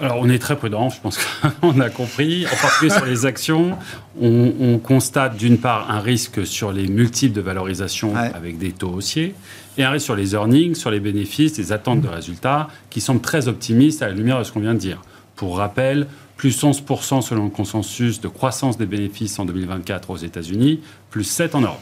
[0.00, 1.18] Alors, on est très prudent, je pense
[1.60, 2.46] qu'on a compris.
[2.46, 3.78] En particulier sur les actions,
[4.20, 9.36] on, constate d'une part un risque sur les multiples de valorisation avec des taux haussiers,
[9.78, 13.20] et un risque sur les earnings, sur les bénéfices, les attentes de résultats, qui semblent
[13.20, 15.00] très optimistes à la lumière de ce qu'on vient de dire.
[15.36, 16.08] Pour rappel,
[16.42, 21.54] plus 11% selon le consensus de croissance des bénéfices en 2024 aux États-Unis, plus 7
[21.54, 21.78] en Europe.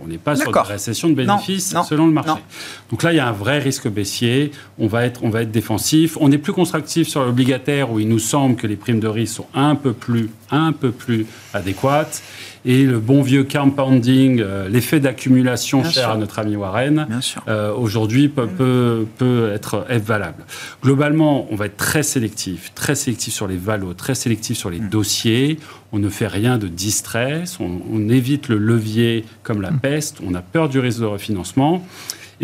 [0.00, 2.42] on n'est pas sur une récession de bénéfices selon le marché.
[2.90, 4.50] Donc là, il y a un vrai risque baissier.
[4.80, 6.18] On va être, on va être défensif.
[6.20, 9.36] On est plus constructif sur l'obligataire où il nous semble que les primes de risque
[9.36, 12.22] sont un peu plus, un peu plus adéquates
[12.66, 17.06] et le bon vieux compounding, euh, l'effet d'accumulation cher à notre ami Warren,
[17.46, 20.44] euh, aujourd'hui peut, peut, peut, être, valable.
[20.82, 24.80] Globalement, on va être très sélectif, très sélectif sur les valos, très sélectif sur les
[24.80, 24.88] mm.
[24.88, 25.58] dossiers.
[25.92, 29.80] On ne fait rien de distress, on, on évite le levier comme la mm.
[29.80, 31.84] peste, on a peur du risque de refinancement.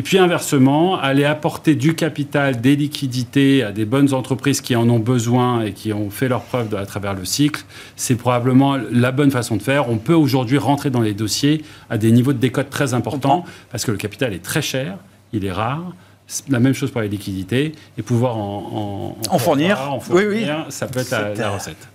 [0.01, 4.89] Et puis inversement, aller apporter du capital, des liquidités à des bonnes entreprises qui en
[4.89, 7.63] ont besoin et qui ont fait leur preuve à travers le cycle,
[7.97, 9.91] c'est probablement la bonne façon de faire.
[9.91, 13.85] On peut aujourd'hui rentrer dans les dossiers à des niveaux de décote très importants parce
[13.85, 14.97] que le capital est très cher,
[15.35, 15.93] il est rare.
[16.49, 19.77] La même chose pour les liquidités et pouvoir en, en, fournir.
[20.09, 20.47] oui, oui.
[20.71, 21.89] ça peut être la recette.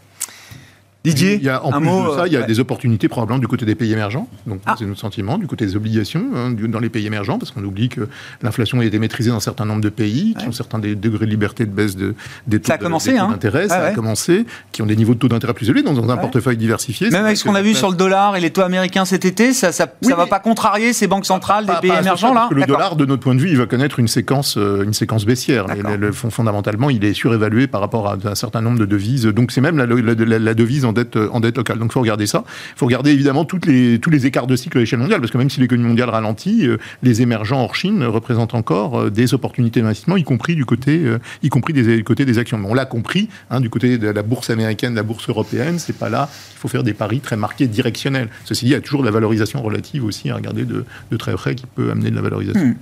[1.06, 3.40] Didier, il y a, en plus de ça, il y a euh, des opportunités probablement
[3.40, 4.28] du côté des pays émergents.
[4.48, 4.76] Donc, ah.
[4.78, 7.90] c'est notre sentiment, du côté des obligations hein, dans les pays émergents, parce qu'on oublie
[7.90, 8.08] que
[8.42, 11.32] l'inflation a été maîtrisée dans un certain nombre de pays, qui ont certains degrés de
[11.32, 12.16] liberté de baisse de,
[12.48, 13.68] des taux d'intérêt.
[13.68, 16.58] Ça, a commencé, qui ont des niveaux de taux d'intérêt plus élevés dans, un portefeuille
[16.58, 17.10] diversifié.
[17.10, 19.54] Même avec ce qu'on a vu sur le dollar et les taux américains cet été,
[19.54, 19.70] ça
[20.02, 23.24] ne va pas contrarier ces banques centrales des pays émergents là Le dollar, de notre
[23.24, 25.66] point de vue, il va connaître une séquence, euh, une séquence baissière.
[25.68, 29.26] Le, fondamentalement, il est surévalué par rapport à un certain nombre de devises.
[29.26, 31.78] Donc c'est même la, la devise en dette, en dette locale.
[31.78, 32.44] Donc il faut regarder ça.
[32.48, 35.32] Il faut regarder évidemment toutes les, tous les écarts de cycle à l'échelle mondiale, parce
[35.32, 39.34] que même si l'économie mondiale ralentit, euh, les émergents hors Chine représentent encore euh, des
[39.34, 42.58] opportunités d'investissement, y compris du côté, euh, y compris des, côté des actions.
[42.58, 45.80] Mais on l'a compris, hein, du côté de la bourse américaine, de la bourse européenne,
[45.80, 48.30] c'est pas là qu'il faut faire des paris très marqués, directionnels.
[48.46, 50.86] Ceci dit, il y a toujours de la valorisation relative aussi à regarder de,
[51.18, 52.62] très près qui peut amener de la valorisation.
[52.62, 52.76] Hmm.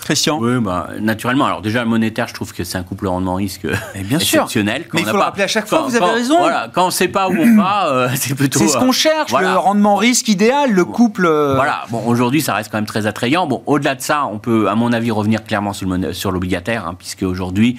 [0.00, 0.38] Christian?
[0.40, 1.46] Oui, bah, naturellement.
[1.46, 3.66] Alors déjà, le monétaire, je trouve que c'est un couple rendement-risque
[4.04, 4.82] bien exceptionnel.
[4.82, 4.90] Sûr.
[4.94, 6.38] Mais il faut le rappeler à chaque fois, vous avez raison.
[6.38, 8.58] Voilà, quand on sait pas où on va, euh, c'est plutôt.
[8.58, 11.26] C'est ce qu'on euh, cherche, le rendement risque idéal, le couple.
[11.26, 11.84] Euh, voilà.
[11.90, 13.46] Bon, aujourd'hui, ça reste quand même très attrayant.
[13.46, 17.22] Bon, au-delà de ça, on peut, à mon avis, revenir clairement sur l'obligataire, hein, puisque
[17.22, 17.78] aujourd'hui,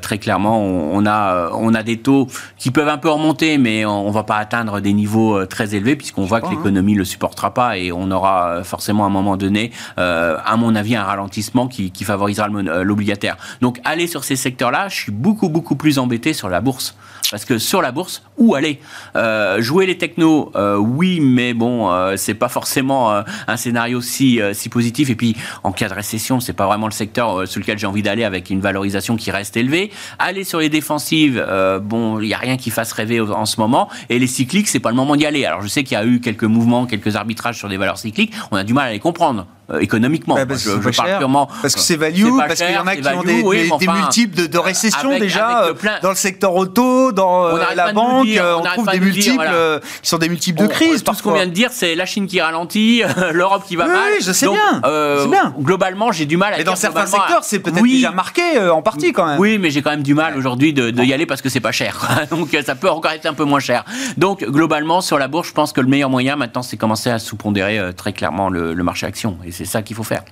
[0.00, 4.08] très clairement, on, a, on a des taux qui peuvent un peu remonter, mais on,
[4.08, 6.50] ne va pas atteindre des niveaux très élevés, puisqu'on voit que hein.
[6.52, 10.74] l'économie ne le supportera pas et on aura forcément à un moment donné, à mon
[10.74, 13.36] avis, un ralentissement qui, qui favorisera l'obligataire.
[13.60, 16.94] Donc, aller sur ces secteurs-là, je suis beaucoup, beaucoup plus embêté sur la bourse.
[17.30, 18.67] Parce que sur la bourse, où aller?
[19.16, 24.40] Euh, Jouer les technos, euh, oui, mais bon, euh, c'est pas forcément un scénario si,
[24.52, 25.10] si positif.
[25.10, 28.02] Et puis, en cas de récession, c'est pas vraiment le secteur sur lequel j'ai envie
[28.02, 29.90] d'aller avec une valorisation qui reste élevée.
[30.18, 31.44] Aller sur les défensives,
[31.82, 33.88] bon, il y a rien qui fasse rêver en ce moment.
[34.08, 35.44] Et les cycliques, c'est pas le moment d'y aller.
[35.44, 38.32] Alors, je sais qu'il y a eu quelques mouvements, quelques arbitrages sur des valeurs cycliques.
[38.50, 39.46] On a du mal à les comprendre.
[39.70, 40.34] Euh, économiquement.
[40.34, 41.46] Bah, je, parle purement.
[41.60, 45.18] Parce que c'est value, parce qu'il y en a qui ont des, multiples de, récession
[45.18, 48.28] déjà euh, dans le secteur auto, dans euh, la banque.
[48.60, 51.04] On, trouve des multiples qui sont des multiples de crise.
[51.04, 53.02] Tout ce qu'on vient de dire, c'est la Chine qui ralentit,
[53.32, 54.12] l'Europe qui va mal.
[54.16, 54.80] Oui, je sais bien.
[55.28, 55.54] bien.
[55.58, 56.58] Globalement, j'ai du mal à.
[56.58, 59.38] Mais dans certains secteurs, c'est peut-être déjà marqué en partie quand même.
[59.38, 61.72] Oui, mais j'ai quand même du mal aujourd'hui de, y aller parce que c'est pas
[61.72, 62.08] cher.
[62.30, 63.84] Donc ça peut encore être un peu moins cher.
[64.16, 67.18] Donc globalement, sur la bourse, je pense que le meilleur moyen maintenant, c'est commencer à
[67.18, 70.22] sous-pondérer très clairement le marché action c'est ça qu'il faut faire.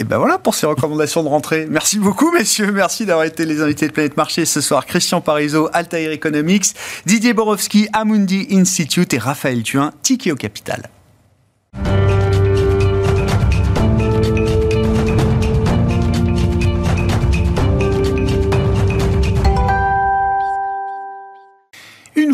[0.00, 1.66] Et ben voilà pour ces recommandations de rentrée.
[1.70, 2.72] Merci beaucoup, messieurs.
[2.72, 4.84] Merci d'avoir été les invités de Planète Marché ce soir.
[4.86, 6.74] Christian Parizeau, Altair Economics,
[7.06, 10.90] Didier Borowski, Amundi Institute et Raphaël Thuin, Tikeo Capital.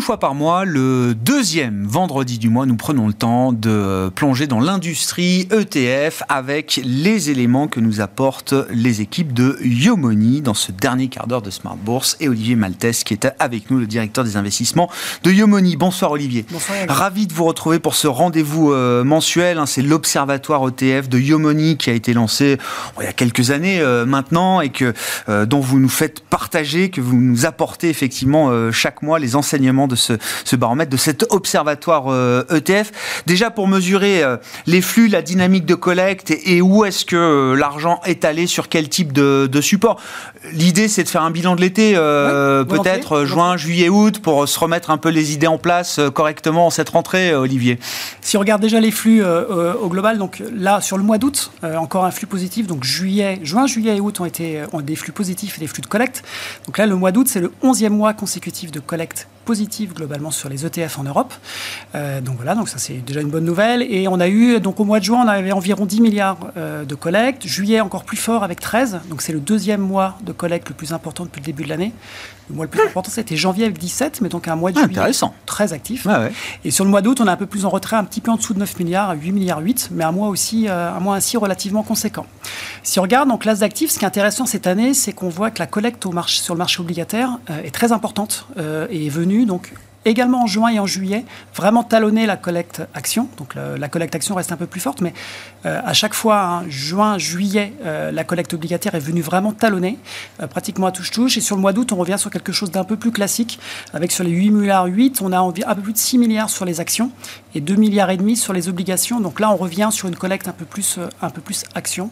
[0.09, 4.59] Fois par mois, le deuxième vendredi du mois, nous prenons le temps de plonger dans
[4.59, 11.09] l'industrie ETF avec les éléments que nous apportent les équipes de Yomoni dans ce dernier
[11.09, 14.35] quart d'heure de Smart Bourse et Olivier Maltès qui est avec nous, le directeur des
[14.35, 14.89] investissements
[15.21, 15.75] de Yomoni.
[15.75, 16.43] Bonsoir Olivier.
[16.49, 16.75] Bonsoir.
[16.87, 19.59] Ravi de vous retrouver pour ce rendez-vous euh, mensuel.
[19.59, 19.67] Hein.
[19.67, 22.57] C'est l'observatoire ETF de Yomoni qui a été lancé
[22.99, 24.91] il y a quelques années euh, maintenant et que,
[25.27, 29.87] euh, dont vous nous faites partager, que vous nous apportez effectivement chaque mois les enseignements
[29.87, 32.05] de ce, baromètre, de cet observatoire
[32.49, 32.69] ETF.
[32.69, 37.05] Euh, e Déjà pour mesurer euh, les flux, la dynamique de collecte et, où est-ce
[37.05, 40.01] que euh, l'argent est allé sur quel type de, support.
[40.53, 44.89] L'idée, c'est de faire un bilan de l'été, peut-être juin, juillet, août, pour se remettre
[44.89, 47.79] un peu les idées en place correctement en cette rentrée, Olivier.
[48.21, 52.05] Si on regarde déjà les flux au global, donc là, sur le mois d'août, encore
[52.05, 52.67] un flux positif.
[52.67, 55.81] Donc juillet, juin, juillet et août ont été ont des flux positifs et des flux
[55.81, 56.23] de collecte.
[56.65, 60.47] Donc là, le mois d'août, c'est le 11e mois consécutif de collecte positive globalement sur
[60.47, 61.33] les ETF en Europe.
[61.95, 63.81] Euh, donc voilà, donc ça c'est déjà une bonne nouvelle.
[63.81, 66.85] Et on a eu, donc au mois de juin, on avait environ 10 milliards euh,
[66.85, 67.47] de collecte.
[67.47, 68.99] Juillet encore plus fort avec 13.
[69.09, 71.93] Donc c'est le deuxième mois de collecte le plus important depuis le début de l'année.
[72.49, 74.83] Le mois le plus important, c'était janvier avec 17, mais donc un mois de ah,
[74.83, 75.33] juillet intéressant.
[75.45, 76.07] très actif.
[76.63, 78.31] Et sur le mois d'août, on est un peu plus en retrait, un petit peu
[78.31, 81.15] en dessous de 9 milliards, 8 milliards 8, mais un mois aussi, euh, un mois
[81.15, 82.25] ainsi relativement conséquent.
[82.83, 85.51] Si on regarde en classe d'actifs, ce qui est intéressant cette année, c'est qu'on voit
[85.51, 89.45] que la collecte au marché, sur le marché obligataire est très importante et est venue
[89.45, 89.73] donc
[90.05, 91.25] également en juin et en juillet,
[91.55, 93.27] vraiment talonner la collecte action.
[93.37, 95.13] Donc la, collecte action reste un peu plus forte, mais
[95.65, 99.97] euh, à chaque fois, hein, juin, juillet, euh, la collecte obligataire est venue vraiment talonner,
[100.41, 101.37] euh, pratiquement à touche-touche.
[101.37, 103.59] Et sur le mois d'août, on revient sur quelque chose d'un peu plus classique,
[103.93, 106.63] avec sur les 8 milliards 8, on a un peu plus de 6 milliards sur
[106.63, 107.11] les actions
[107.55, 109.19] et 2 milliards et demi sur les obligations.
[109.19, 112.09] Donc là, on revient sur une collecte un peu plus, un peu plus action.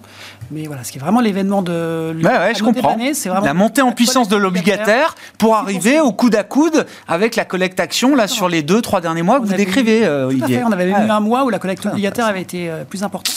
[0.52, 2.98] Mais voilà, ce qui est vraiment l'événement de ouais, je comprends.
[3.14, 7.36] c'est vraiment la montée en puissance de l'obligataire pour arriver au coude à coude avec
[7.36, 10.64] la collecte action là sur les deux trois derniers mois que vous décrivez, Olivier.
[10.66, 13.37] On avait eu un mois où la collecte obligataire avait été plus importante.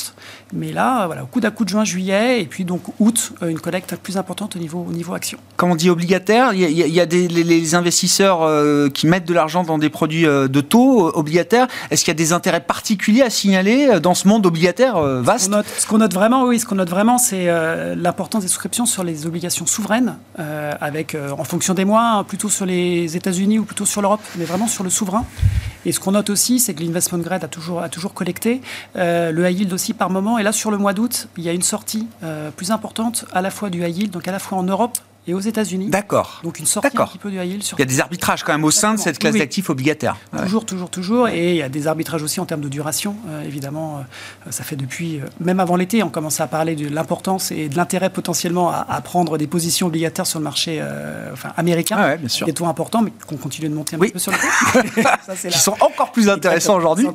[0.52, 3.48] Mais là, voilà, au coup d'un coup de juin, juillet, et puis donc août, euh,
[3.48, 5.38] une collecte plus importante au niveau, au niveau action.
[5.56, 9.62] Quand on dit obligataire, il y a, des, les, investisseurs euh, qui mettent de l'argent
[9.62, 11.68] dans des produits euh, de taux obligataires.
[11.90, 15.52] Est-ce qu'il y a des intérêts particuliers à signaler dans ce monde obligataire vaste?
[15.78, 17.46] Ce qu'on note, vraiment, oui, ce qu'on note vraiment, c'est
[17.96, 22.66] l'importance des souscriptions sur les obligations souveraines, avec, en fonction des mois, hein, plutôt sur
[22.66, 25.24] les États-Unis ou plutôt sur l'Europe, mais vraiment sur le souverain.
[25.86, 28.60] Et ce qu'on note aussi, c'est que l'investment grade a toujours, a toujours collecté,
[28.94, 31.52] le high yield aussi par moment et là, sur le mois d'août, il y a
[31.52, 34.58] une sortie euh, plus importante à la fois du high yield, donc à la fois
[34.58, 35.88] en Europe et aux États-Unis.
[35.88, 36.40] D'accord.
[36.42, 37.62] Donc une sortie un petit peu du high yield.
[37.62, 37.78] Sur...
[37.78, 40.16] Il y a des arbitrages quand même au sein de cette classe d'actifs obligataires.
[40.42, 41.28] Toujours, toujours, toujours.
[41.28, 43.16] Et il y a des arbitrages aussi en termes de duration.
[43.28, 46.88] Euh, évidemment, euh, ça fait depuis, euh, même avant l'été, on commençait à parler de
[46.88, 50.82] l'importance et de l'intérêt potentiellement à, prendre des positions obligataires sur le marché
[51.32, 51.96] enfin, américain.
[51.98, 52.46] Ah bien sûr.
[52.46, 54.38] Des taux importants, mais qu'on continue de monter un petit peu sur le
[55.32, 55.48] taux.
[55.48, 57.06] Qui sont encore plus intéressants aujourd'hui.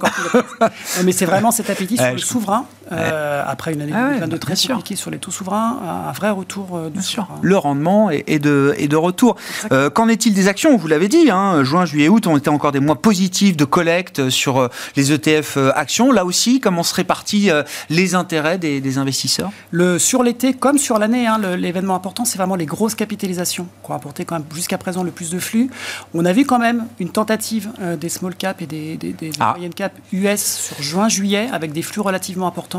[1.03, 2.65] mais c'est vraiment cet appétit sur le souverain.
[2.91, 7.01] Après une année 2022 ah très compliquée sur les taux souverains, un vrai retour du
[7.01, 7.39] souverain.
[7.41, 9.35] Le rendement et, de, et de retour.
[9.71, 12.71] Euh, qu'en est-il des actions Vous l'avez dit, hein, juin, juillet, août ont été encore
[12.71, 16.11] des mois positifs de collecte sur euh, les ETF euh, actions.
[16.11, 17.51] Là aussi, comment se répartissent
[17.89, 22.55] les intérêts des, investisseurs le, Sur l'été, comme sur l'année, hein, l'événement important, c'est vraiment
[22.55, 25.69] les grosses capitalisations qui ont apporté quand même jusqu'à présent le plus de flux.
[26.13, 27.69] On a vu quand même une tentative
[27.99, 29.51] des small cap et des, des, des ah.
[29.51, 32.74] moyennes cap US sur juin-juillet avec des flux relativement importants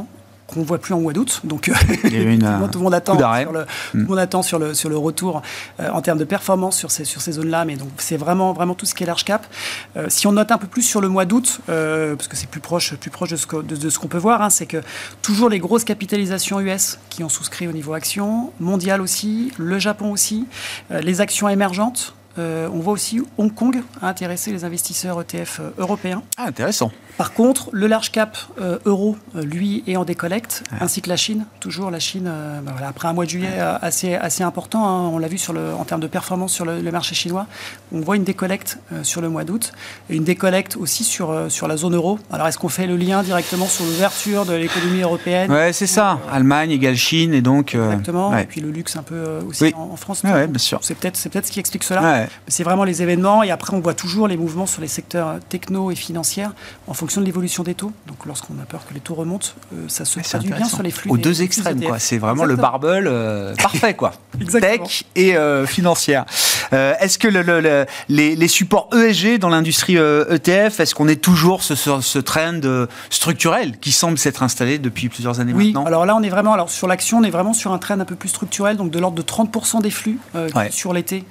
[0.46, 1.40] qu'on ne voit plus en mois d'août.
[1.44, 1.70] Donc,
[2.02, 5.42] tout, le monde attend sur le, monde attend sur le, sur le retour
[5.80, 7.64] euh, en termes de performance sur ces, sur ces zones-là.
[7.64, 9.46] Mais donc, c'est vraiment, vraiment tout ce qui est large cap.
[9.96, 12.48] Euh, si on note un peu plus sur le mois d'août, euh, parce que c'est
[12.48, 14.82] plus proche, plus proche de ce, de, ce qu'on peut voir, hein, c'est que
[15.22, 20.12] toujours les grosses capitalisations US qui ont souscrit au niveau action, mondial aussi, le Japon
[20.12, 20.46] aussi,
[20.90, 22.14] les actions émergentes.
[22.36, 26.22] on voit aussi Hong Kong a intéressé les investisseurs ETF européens.
[26.36, 26.90] Ah, intéressant.
[27.16, 31.16] Par contre, le large cap euh, euro, euh, lui, est en décollecte, ainsi que la
[31.16, 31.46] Chine.
[31.60, 35.10] Toujours la Chine, euh, bah après un mois de juillet assez, assez important, hein.
[35.12, 37.46] on l'a vu sur le, en termes de performance sur le, marché chinois,
[37.92, 39.72] on voit une décollecte sur le mois d'août,
[40.08, 42.18] et une décollecte aussi sur, sur la zone euro.
[42.32, 45.50] Alors est-ce qu'on fait le lien directement sur l'ouverture de l'économie européenne?
[45.50, 46.18] Ouais, c'est ça.
[46.30, 47.74] Allemagne égale Chine, et donc...
[47.74, 50.22] Exactement, et puis le luxe un peu aussi en, France.
[50.24, 50.78] Oui, bien sûr.
[50.82, 52.26] C'est peut-être peut ce qui explique cela.
[52.46, 55.90] C'est vraiment les événements, et après on voit toujours les mouvements sur les secteurs techno
[55.90, 56.46] et financiers
[56.86, 57.92] en fonction fonction de l'évolution des taux.
[58.08, 60.90] Donc lorsqu'on a peur que les taux remontent, euh, ça se traduit bien sur les
[60.90, 61.08] flux.
[61.08, 62.00] Aux deux extrêmes, quoi.
[62.00, 64.12] C'est vraiment le barbel euh, parfait, quoi.
[64.60, 66.24] Tech et euh, financière.
[66.72, 71.76] est-ce que le, les, supports ESG dans l'industrie ETF, e est-ce qu'on est toujours ce,
[71.76, 72.60] ce, trend
[73.10, 75.84] structurel qui semble s'être installé depuis plusieurs années oui, maintenant?
[75.84, 78.04] alors là, on est vraiment, alors sur l'action, on est vraiment sur un trend un
[78.04, 80.18] peu plus structurel, donc de l'ordre de 30% des flux
[80.70, 81.24] sur l'été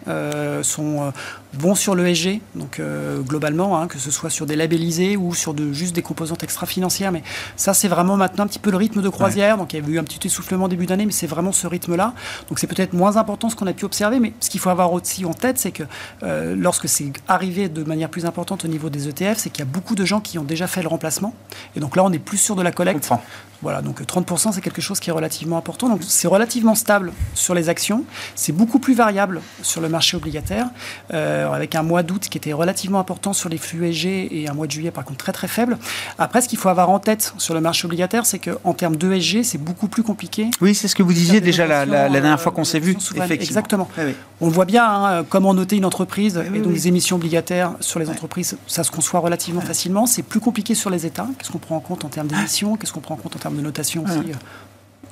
[0.61, 1.11] sont
[1.57, 5.53] vont sur l'ESG, donc euh, globalement, hein, que ce soit sur des labellisés ou sur
[5.53, 7.11] de, juste des composantes extra-financières.
[7.11, 7.23] Mais
[7.55, 9.57] ça, c'est vraiment maintenant un petit peu le rythme de croisière.
[9.57, 12.13] Donc il y a eu un petit essoufflement début d'année, mais c'est vraiment ce rythme-là.
[12.49, 14.93] Donc c'est peut-être moins important ce qu'on a pu observer, mais ce qu'il faut avoir
[14.93, 15.83] aussi en tête, c'est que
[16.23, 19.67] euh, lorsque c'est arrivé de manière plus importante au niveau des ETF, c'est qu'il y
[19.67, 21.33] a beaucoup de gens qui ont déjà fait le remplacement.
[21.75, 23.09] Et donc là, on est plus sûr de la collecte.
[23.61, 25.89] Voilà, donc 30%, c'est quelque chose qui est relativement important.
[25.89, 28.03] Donc c'est relativement stable sur les actions.
[28.35, 30.67] C'est beaucoup plus variable sur le marché obligataire,
[31.13, 34.53] euh, avec un mois d'août qui était relativement important sur les flux ESG et un
[34.53, 35.77] mois de juillet, par contre, très très faible.
[36.17, 39.43] Après, ce qu'il faut avoir en tête sur le marché obligataire, c'est qu'en termes d'ESG,
[39.43, 40.49] c'est beaucoup plus compliqué.
[40.61, 42.91] Oui, c'est ce que vous disiez déjà la, dernière fois qu'on s'est vu.
[42.91, 43.33] Effectivement.
[43.33, 43.89] Exactement.
[44.41, 47.99] On le voit bien, hein, comment noter une entreprise et donc les émissions obligataires sur
[47.99, 50.05] les entreprises, ça se conçoit relativement facilement.
[50.05, 51.27] C'est plus compliqué sur les États.
[51.37, 52.75] Qu'est-ce qu'on prend en compte en termes d'émissions?
[52.75, 54.33] Qu'est-ce qu'on prend en compte en termes de notation aussi euh,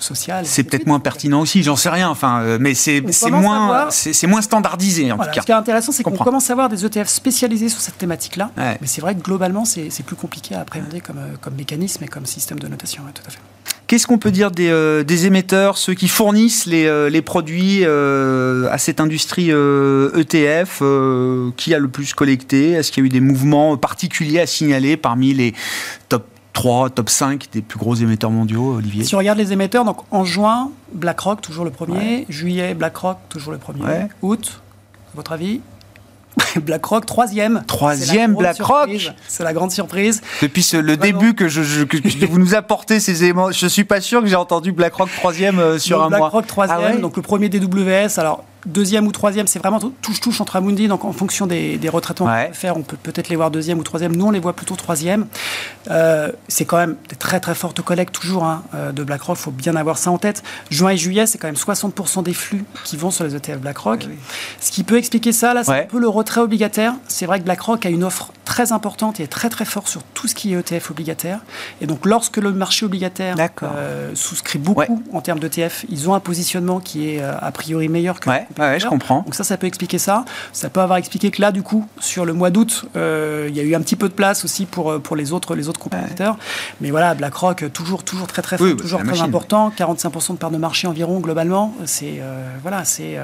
[0.04, 0.46] sociale.
[0.46, 2.10] C'est peut-être moins pertinent aussi, j'en sais rien.
[2.10, 5.42] Enfin, euh, mais c'est moins, c'est moins standardisé en tout cas.
[5.42, 8.52] Ce qui est intéressant, c'est qu'on commence à avoir des ETF spécialisés sur cette thématique-là.
[8.58, 12.08] Mais c'est vrai que globalement, c'est plus compliqué à appréhender comme, euh, comme mécanisme et
[12.08, 13.04] comme système de notation.
[13.14, 13.40] tout à fait.
[13.88, 19.00] Qu'est-ce qu'on peut dire des, des, émetteurs, ceux qui fournissent les, les produits à cette
[19.00, 22.72] industrie ETF e Qui a le plus collecté?
[22.72, 25.54] Est-ce qu'il y a eu des mouvements particuliers à signaler parmi les
[26.10, 29.86] top 3, top 5 des plus gros émetteurs mondiaux, Olivier Si on regarde les émetteurs,
[29.86, 32.26] donc en juin, BlackRock, toujours le premier.
[32.30, 33.84] Juillet, BlackRock, toujours le premier.
[34.22, 34.62] Août,
[35.14, 35.62] à votre avis?
[36.56, 37.64] BlackRock, troisième.
[37.68, 38.90] Troisième BlackRock
[39.28, 40.22] C'est la grande surprise.
[40.42, 44.22] Depuis le début que, je, que vous nous apportez ces éléments, je suis pas sûr
[44.22, 46.20] que j'ai entendu BlackRock troisième euh, sur un mois.
[46.20, 48.20] BlackRock troisième, ah donc le premier DWS.
[48.20, 50.88] Alors deuxième ou troisième, c'est vraiment touche-touche entre Amundi.
[50.88, 53.80] Donc, en fonction des, des retraitements qu'on peut faire, on peut peut-être les voir deuxième
[53.80, 54.16] ou troisième.
[54.16, 55.28] Nous, on les voit plutôt troisième.
[55.90, 59.38] Euh, c'est quand même des très, très fortes collectes, toujours, hein, euh, de BlackRock.
[59.38, 60.44] Il faut bien avoir ça en tête.
[60.70, 64.08] Juin et juillet, c'est quand même 60% des flux qui vont sur les ETF BlackRock.
[64.60, 66.94] Ce qui peut expliquer ça, là, c'est un peu le retrait obligataire.
[67.08, 70.04] C'est vrai que BlackRock a une offre très importante et est très, très fort sur
[70.04, 71.40] tout ce qui est ETF obligataire.
[71.82, 76.20] Et donc, lorsque le marché obligataire euh, souscrit beaucoup en termes d'ETF, ils ont un
[76.20, 79.22] positionnement qui est a priori meilleur que Ouais, je comprends.
[79.22, 80.26] Donc ça, ça peut expliquer ça.
[80.52, 83.60] Ça peut avoir expliqué que là, du coup, sur le mois d'août, euh, il y
[83.60, 85.80] a eu un petit peu de place aussi pour, euh, pour les autres, les autres
[85.80, 86.38] compétiteurs.
[86.82, 89.72] Mais voilà, BlackRock, toujours, toujours très très fort, toujours très important.
[89.76, 91.74] 45% de part de marché environ, globalement.
[91.86, 93.18] C'est, euh, voilà, c'est,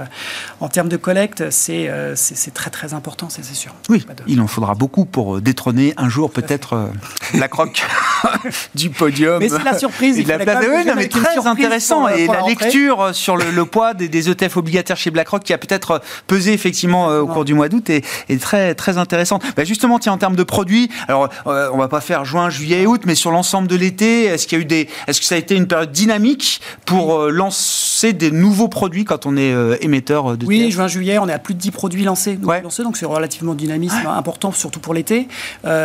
[0.60, 3.74] en termes de collecte, c'est, c'est, très très important, c'est, sûr.
[3.90, 6.89] Oui, il en faudra beaucoup pour détrôner un jour peut-être
[7.34, 7.84] BlackRock
[8.76, 9.39] du podium.
[9.39, 10.17] Mais c'est la surprise.
[10.20, 10.65] Et de la place.
[10.67, 12.07] Oui, mais très intéressant.
[12.07, 15.57] et la, lecture sur le, le poids des, des ETF obligataires chez BlackRock qui a
[15.57, 19.43] peut-être pesé effectivement euh, au cours du mois d'août est très très intéressante.
[19.55, 22.84] Bah justement, tiens, en termes de produits, alors euh, on va pas faire juin, juillet
[22.84, 25.26] et août, mais sur l'ensemble de l'été, est-ce qu'il y a eu des, est-ce que
[25.26, 27.32] ça a été une période dynamique pour euh,
[28.00, 31.39] lancer des nouveaux produits quand on est émetteur de Oui, juin, juillet, on est à
[31.39, 35.28] plus de 10 produits lancés, lancés donc c'est relativement dynamisme important, surtout pour l'été.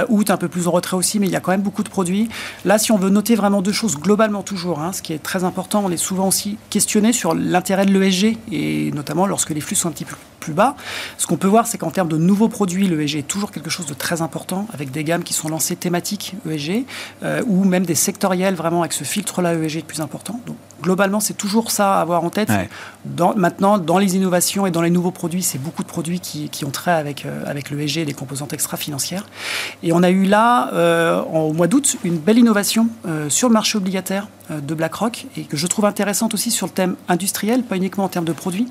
[0.09, 1.89] août, un peu plus en retrait aussi, mais il y a quand même beaucoup de
[1.89, 2.29] produits.
[2.65, 5.45] Là, si on veut noter vraiment deux choses globalement toujours, hein, ce qui est très
[5.45, 9.77] important, on est souvent aussi questionné sur l'intérêt de l'ESG et notamment lorsque les flux
[9.77, 10.77] sont un petit peu plus bas.
[11.17, 13.87] Ce qu'on peut voir, c'est qu'en termes de nouveaux produits, l'ESG est toujours quelque chose
[13.87, 16.85] de très important, avec des gammes qui sont lancées thématiques ESG,
[17.23, 20.41] euh, ou même des sectoriels vraiment avec ce filtre-là ESG le plus important.
[20.47, 22.51] Donc, globalement, c'est toujours ça avoir en tête.
[23.05, 26.49] Dans, maintenant, dans les innovations et dans les nouveaux produits, c'est beaucoup de produits qui,
[26.49, 29.27] qui ont trait avec, euh, avec l'ESG et les composantes extra-financières.
[29.83, 32.89] Et on a eu là, euh, au mois d'août, une belle innovation
[33.29, 36.97] sur le marché obligataire de BlackRock et que je trouve intéressante aussi sur le thème
[37.09, 38.69] industriel, pas uniquement en termes de produits.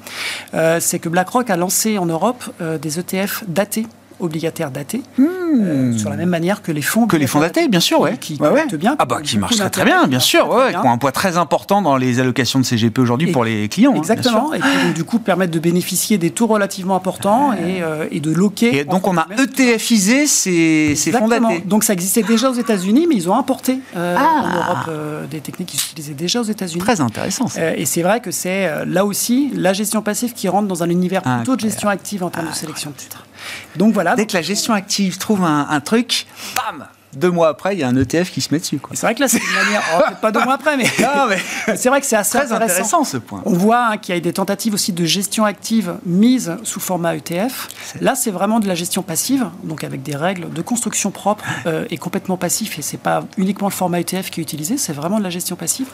[0.80, 3.86] c'est que BlackRock a lancé en Europe euh, des ETF datés
[4.24, 5.26] obligataires datés, hmm.
[5.26, 8.18] euh, sur la même manière que les fonds que les fonds datés, bien sûr, ouais,
[8.18, 10.92] qui ouais, bien, ah bah qui marchent très très bien, bien sûr, ouais, qui ont
[10.92, 13.94] un poids très important dans les allocations de CGP aujourd'hui pour les clients.
[13.94, 17.84] Hein, exactement, et qui donc, du coup permettent de bénéficier des taux relativement importants et,
[17.84, 18.78] euh, et, de loquer.
[18.78, 21.64] Et donc on a ETFisé ces, ces fonds datés.
[21.66, 24.44] Donc ça existait déjà aux États-Unis, mais ils ont importé euh, ah.
[24.44, 26.82] en Europe des techniques qui s'utilisaient déjà aux États-Unis.
[26.82, 27.46] Très intéressant.
[27.58, 31.22] et c'est vrai que c'est là aussi la gestion passive qui rentre dans un univers
[31.22, 33.26] plutôt de gestion active en termes de sélection de titres.
[33.76, 34.16] Donc voilà.
[34.16, 36.26] Dès que la gestion active trouve un, truc,
[36.56, 38.80] bam deux mois après, il y a un ETF qui se met dessus.
[38.94, 39.82] C'est vrai que là, c'est une manière.
[39.98, 40.86] Oh, pas deux mois après, mais.
[41.30, 41.76] mais...
[41.76, 43.04] c'est vrai que c'est assez Très intéressant.
[43.04, 43.42] ce point.
[43.46, 47.16] On voit hein, qu'il y a des tentatives aussi de gestion active mise sous format
[47.16, 47.68] ETF.
[48.02, 51.86] Là, c'est vraiment de la gestion passive, donc avec des règles de construction propre euh,
[51.90, 52.80] et complètement passif.
[52.80, 55.56] Et c'est pas uniquement le format ETF qui est utilisé, c'est vraiment de la gestion
[55.56, 55.88] passive.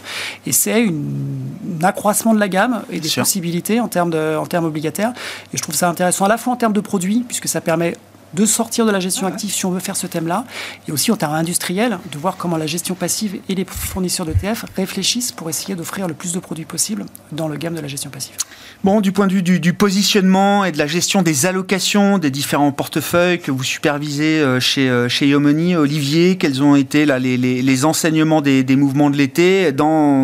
[0.45, 4.65] Et c'est un accroissement de la gamme et des possibilités en termes, de, en termes
[4.65, 5.13] obligataires.
[5.53, 7.95] Et je trouve ça intéressant à la fois en termes de produits, puisque ça permet
[8.33, 10.45] de sortir de la gestion active si on veut faire ce thème-là,
[10.87, 14.65] et aussi en termes industriels, de voir comment la gestion passive et les fournisseurs d'ETF
[14.75, 18.09] réfléchissent pour essayer d'offrir le plus de produits possible dans le gamme de la gestion
[18.09, 18.35] passive.
[18.83, 22.71] Bon, du point de vue du, positionnement et de la gestion des allocations des différents
[22.71, 27.37] portefeuilles que vous supervisez euh, chez, euh, chez Yomoni, Olivier, quels ont été là, les,
[27.37, 29.73] les, enseignements des, des, mouvements de l'été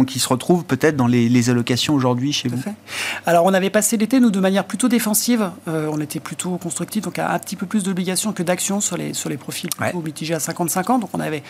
[0.08, 2.58] qui se retrouvent peut-être dans les, les allocations aujourd'hui chez vous?
[3.26, 5.50] Alors, on avait passé l'été, nous, de manière plutôt défensive.
[5.68, 7.94] Euh, on était plutôt constructif, donc un petit peu plus de
[8.34, 11.00] que d'actions sur les, sur les profils plutôt mitigés à 55 ans.
[11.00, 11.44] Donc on avait,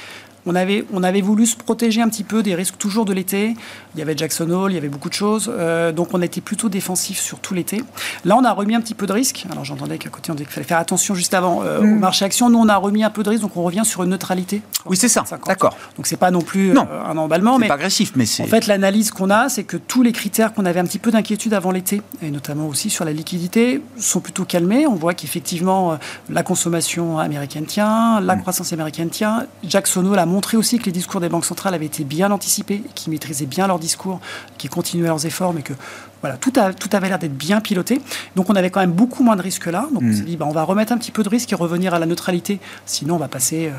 [0.45, 3.55] on, avait, on avait voulu se protéger un petit peu des risques toujours de l'été.
[3.95, 5.51] Il y avait Jackson Hole, il y avait beaucoup de choses.
[5.51, 7.81] Euh, donc on était plutôt défensif sur tout l'été.
[8.25, 9.45] Là, on a remis un petit peu de risque.
[9.51, 11.93] Alors j'entendais qu'à côté, on disait qu'il fallait faire attention juste avant euh, mm.
[11.93, 12.49] au marché action.
[12.49, 14.61] Nous, on a remis un peu de risque, donc on revient sur une neutralité.
[14.85, 15.23] Oui, c'est ça.
[15.47, 15.75] D'accord.
[15.95, 16.87] Donc c'est pas non plus non.
[16.91, 17.57] Euh, un emballement.
[17.57, 18.43] mais pas agressif, mais c'est.
[18.43, 21.11] En fait, l'analyse qu'on a, c'est que tous les critères qu'on avait un petit peu
[21.11, 24.85] d'inquiétude avant l'été, et notamment aussi sur la liquidité, sont plutôt calmés.
[24.85, 25.97] On voit qu'effectivement,
[26.29, 28.41] la consommation américaine tient, la mm.
[28.41, 29.45] croissance américaine tient.
[29.63, 32.83] Jackson Hole a montré aussi que les discours des banques centrales avaient été bien anticipés,
[32.93, 34.19] qu'ils maîtrisaient bien leurs discours,
[34.57, 35.73] qu'ils continuaient leurs efforts, mais que
[36.21, 38.01] voilà, tout, a, tout avait l'air d'être bien piloté.
[38.35, 39.87] Donc on avait quand même beaucoup moins de risques là.
[39.93, 40.13] Donc on mm.
[40.13, 42.05] s'est dit, bah, on va remettre un petit peu de risque et revenir à la
[42.05, 42.59] neutralité.
[42.85, 43.71] Sinon, on va passer, euh,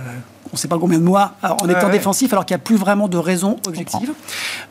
[0.47, 2.77] on ne sait pas combien de mois en étant défensif, alors qu'il n'y a plus
[2.77, 4.13] vraiment de raison objective.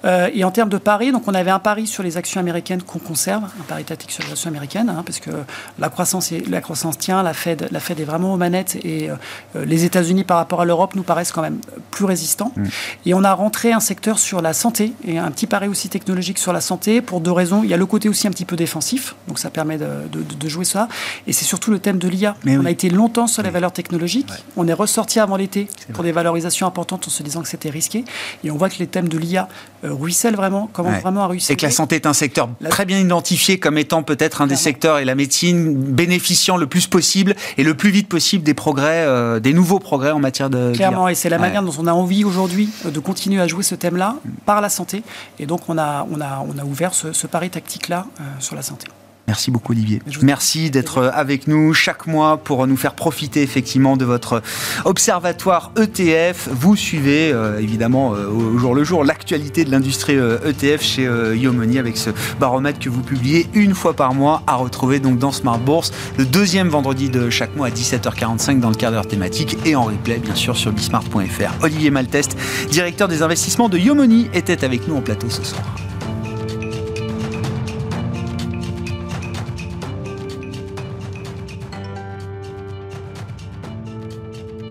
[0.05, 2.81] Euh, et en termes de paris, donc on avait un pari sur les actions américaines
[2.81, 5.31] qu'on conserve, un pari tactique sur les actions américaines, hein, parce que
[5.79, 9.09] la croissance, est, la croissance tient, la Fed, la Fed est vraiment aux manettes et
[9.09, 11.59] euh, les États-Unis par rapport à l'Europe nous paraissent quand même
[11.91, 12.51] plus résistant.
[12.55, 12.63] Mm.
[13.07, 16.37] Et on a rentré un secteur sur la santé et un petit pari aussi technologique
[16.37, 17.63] sur la santé pour deux raisons.
[17.65, 20.47] Il y a le côté aussi un petit peu défensif, donc ça permet de, de,
[20.47, 20.87] jouer ça.
[21.25, 22.35] Et c'est surtout le thème de l'IA.
[22.45, 24.29] On a été longtemps sur les valeurs technologiques.
[24.55, 28.05] On est ressorti avant l'été pour des valorisations importantes en se disant que c'était risqué.
[28.43, 29.49] Et on voit que les thèmes de l'IA
[29.85, 31.53] euh, ruissellent vraiment, commencent vraiment à ruisseler.
[31.53, 34.55] Et que la santé est un secteur très bien identifié comme étant peut-être un des
[34.55, 39.03] secteurs et la médecine bénéficiant le plus possible et le plus vite possible des progrès,
[39.05, 40.73] euh, des nouveaux progrès en matière de.
[40.73, 43.63] Clairement, et c'est la manière dont on a envie aujourd'hui euh, de continuer à jouer
[43.63, 44.15] ce thème-là
[44.45, 45.03] par la santé.
[45.39, 48.05] Et donc on a, on a, on a ouvert ce, pari tactique-là
[48.39, 48.87] sur la santé.
[49.27, 50.01] Merci beaucoup Olivier.
[50.21, 54.43] Merci d'être avec nous chaque mois pour nous faire profiter effectivement de votre
[54.85, 56.49] observatoire ETF.
[56.51, 61.07] Vous suivez euh, évidemment euh, au jour le jour l'actualité de l'industrie ETF e chez
[61.07, 65.17] euh, Yomoni avec ce baromètre que vous publiez une fois par mois à retrouver donc
[65.17, 69.07] dans Smart Bourse le deuxième vendredi de chaque mois à 17h45 dans le quart d'heure
[69.07, 71.63] thématique et en replay bien sûr sur bismart.fr.
[71.63, 72.37] Olivier Maltest,
[72.69, 75.63] directeur des investissements de Yomoni, était avec nous en plateau ce soir.